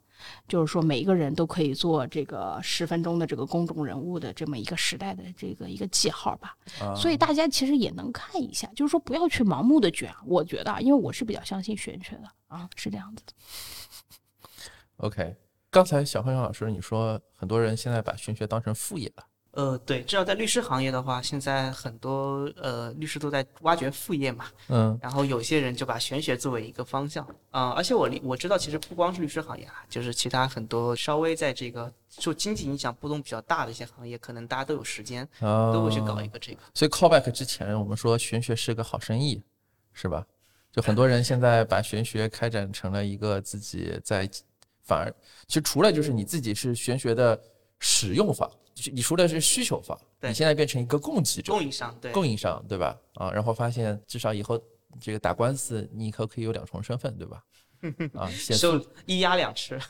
[0.49, 6.57] 就是说每一个人都可以做这个十分钟的这个公众人物的这么一个时代的这个一个记号吧。
[6.97, 10.13] 所以大家其实也能看一下，就是说不要去盲目的卷。
[10.27, 13.33] 我觉得啊，因为我是比较相信玄学的啊，是这样子的。
[14.97, 15.37] OK，
[15.71, 19.25] 刚才小黑老师你说很多人现在把玄学当成副业了，
[19.57, 36.59] 呃，对，至少在律师行业的话，现在很多呃律师都在挖掘副业嘛，嗯 然后有些人就把玄学作为一个方向啊、而且我理我知道，其实不光是律师行业啊，就是其他很多稍微在这个受经济影响波动比较大的一些行业，可能大家都有时间，啊，都会去搞一个这个。
[36.75, 39.43] 所以 callback 之前我们说玄学是个好生意，
[39.95, 40.23] 是吧？
[40.71, 44.29] 就很多人现在把玄学开展成了一个自己在，
[44.83, 45.11] 反而
[45.49, 47.41] 其实除了就是你自己是玄学的
[47.79, 52.97] 使用方，就是你除了是需求方，你现在变成一个供给者、供应商对，供应商，对吧？
[53.15, 54.61] 啊，然后发现至少以后
[55.01, 57.43] 这个打官司，你以后可以有两重身份，对吧？
[58.15, 59.81] 啊，显收示一鸭两吃。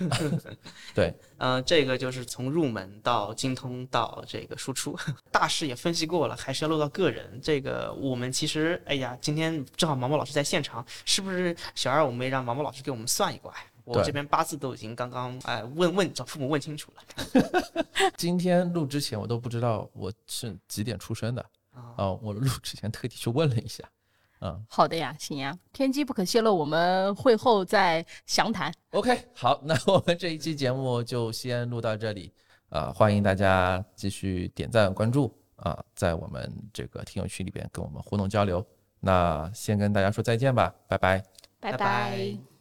[0.95, 4.97] 对，呃，这个就是从入门到精通到这个输出，
[5.33, 7.41] 大势也分析过了，还是要落到个人。
[7.43, 13.55] 这个我们其实，哎呀，今天正好毛毛老师在现场，是不是小二我们也让毛毛老师给我们算一卦？
[13.87, 17.83] 我这边八字都已经刚刚哎问问找父母问清楚了。
[18.19, 23.85] 今天录之前我都不知道我是几点出生的啊啊，我录之前特地去问了一下，
[24.41, 28.75] 嗯好的呀，行呀，天机不可泄露，我们会后再详谈。
[28.91, 32.33] OK，好，那我们这一期节目就先录到这里
[32.69, 38.67] 啊、欢迎大家继续点赞关注啊、在我们这个听友区里边跟我们互动交流。
[38.99, 41.23] 那先跟大家说再见吧，拜拜。
[41.61, 42.56] 拜拜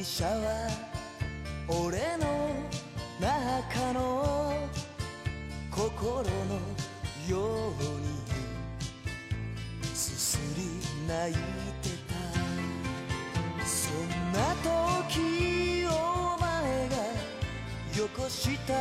[0.00, 0.68] う容疑者は
[1.68, 2.48] 俺の
[3.20, 4.56] 中の
[5.70, 6.30] 心の
[7.28, 8.08] ように
[9.94, 10.62] すすり
[11.06, 11.38] 泣いて
[12.08, 12.14] た。
[13.64, 15.88] そんな時お
[16.40, 16.96] 前が
[17.96, 18.72] よこした。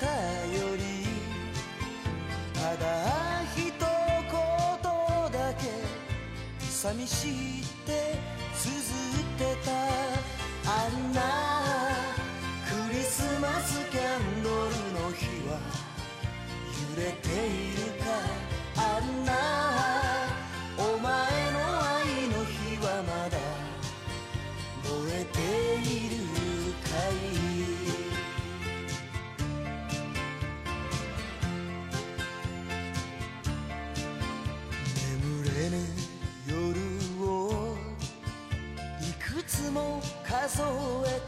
[0.00, 0.82] 頼り
[2.52, 2.84] ただ
[3.54, 3.78] 一言
[5.32, 5.62] だけ。
[6.60, 7.67] 寂しい。
[16.98, 18.04] れているか
[18.76, 19.32] あんな
[20.76, 21.12] お前
[21.52, 21.58] の
[21.96, 23.38] 愛の火はまだ
[24.84, 24.90] 燃
[25.20, 25.38] えて
[25.88, 26.16] いる
[26.82, 27.14] かい
[34.96, 35.74] 眠れぬ
[36.48, 36.56] 夜
[37.24, 37.26] を
[39.00, 40.62] いくつも数
[41.06, 41.20] え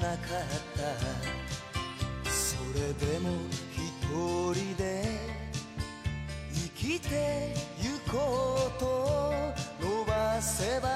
[0.00, 0.18] なかっ
[0.76, 2.30] た。
[2.30, 3.30] それでも
[3.72, 4.84] 一人で
[6.52, 8.86] 生きてゆこうと。
[9.80, 10.95] 伸ばせば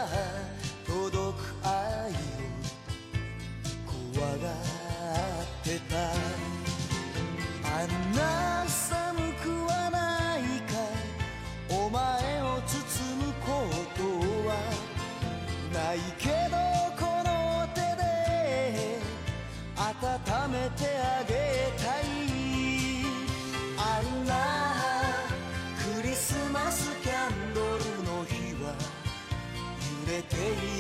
[30.41, 30.80] feliz.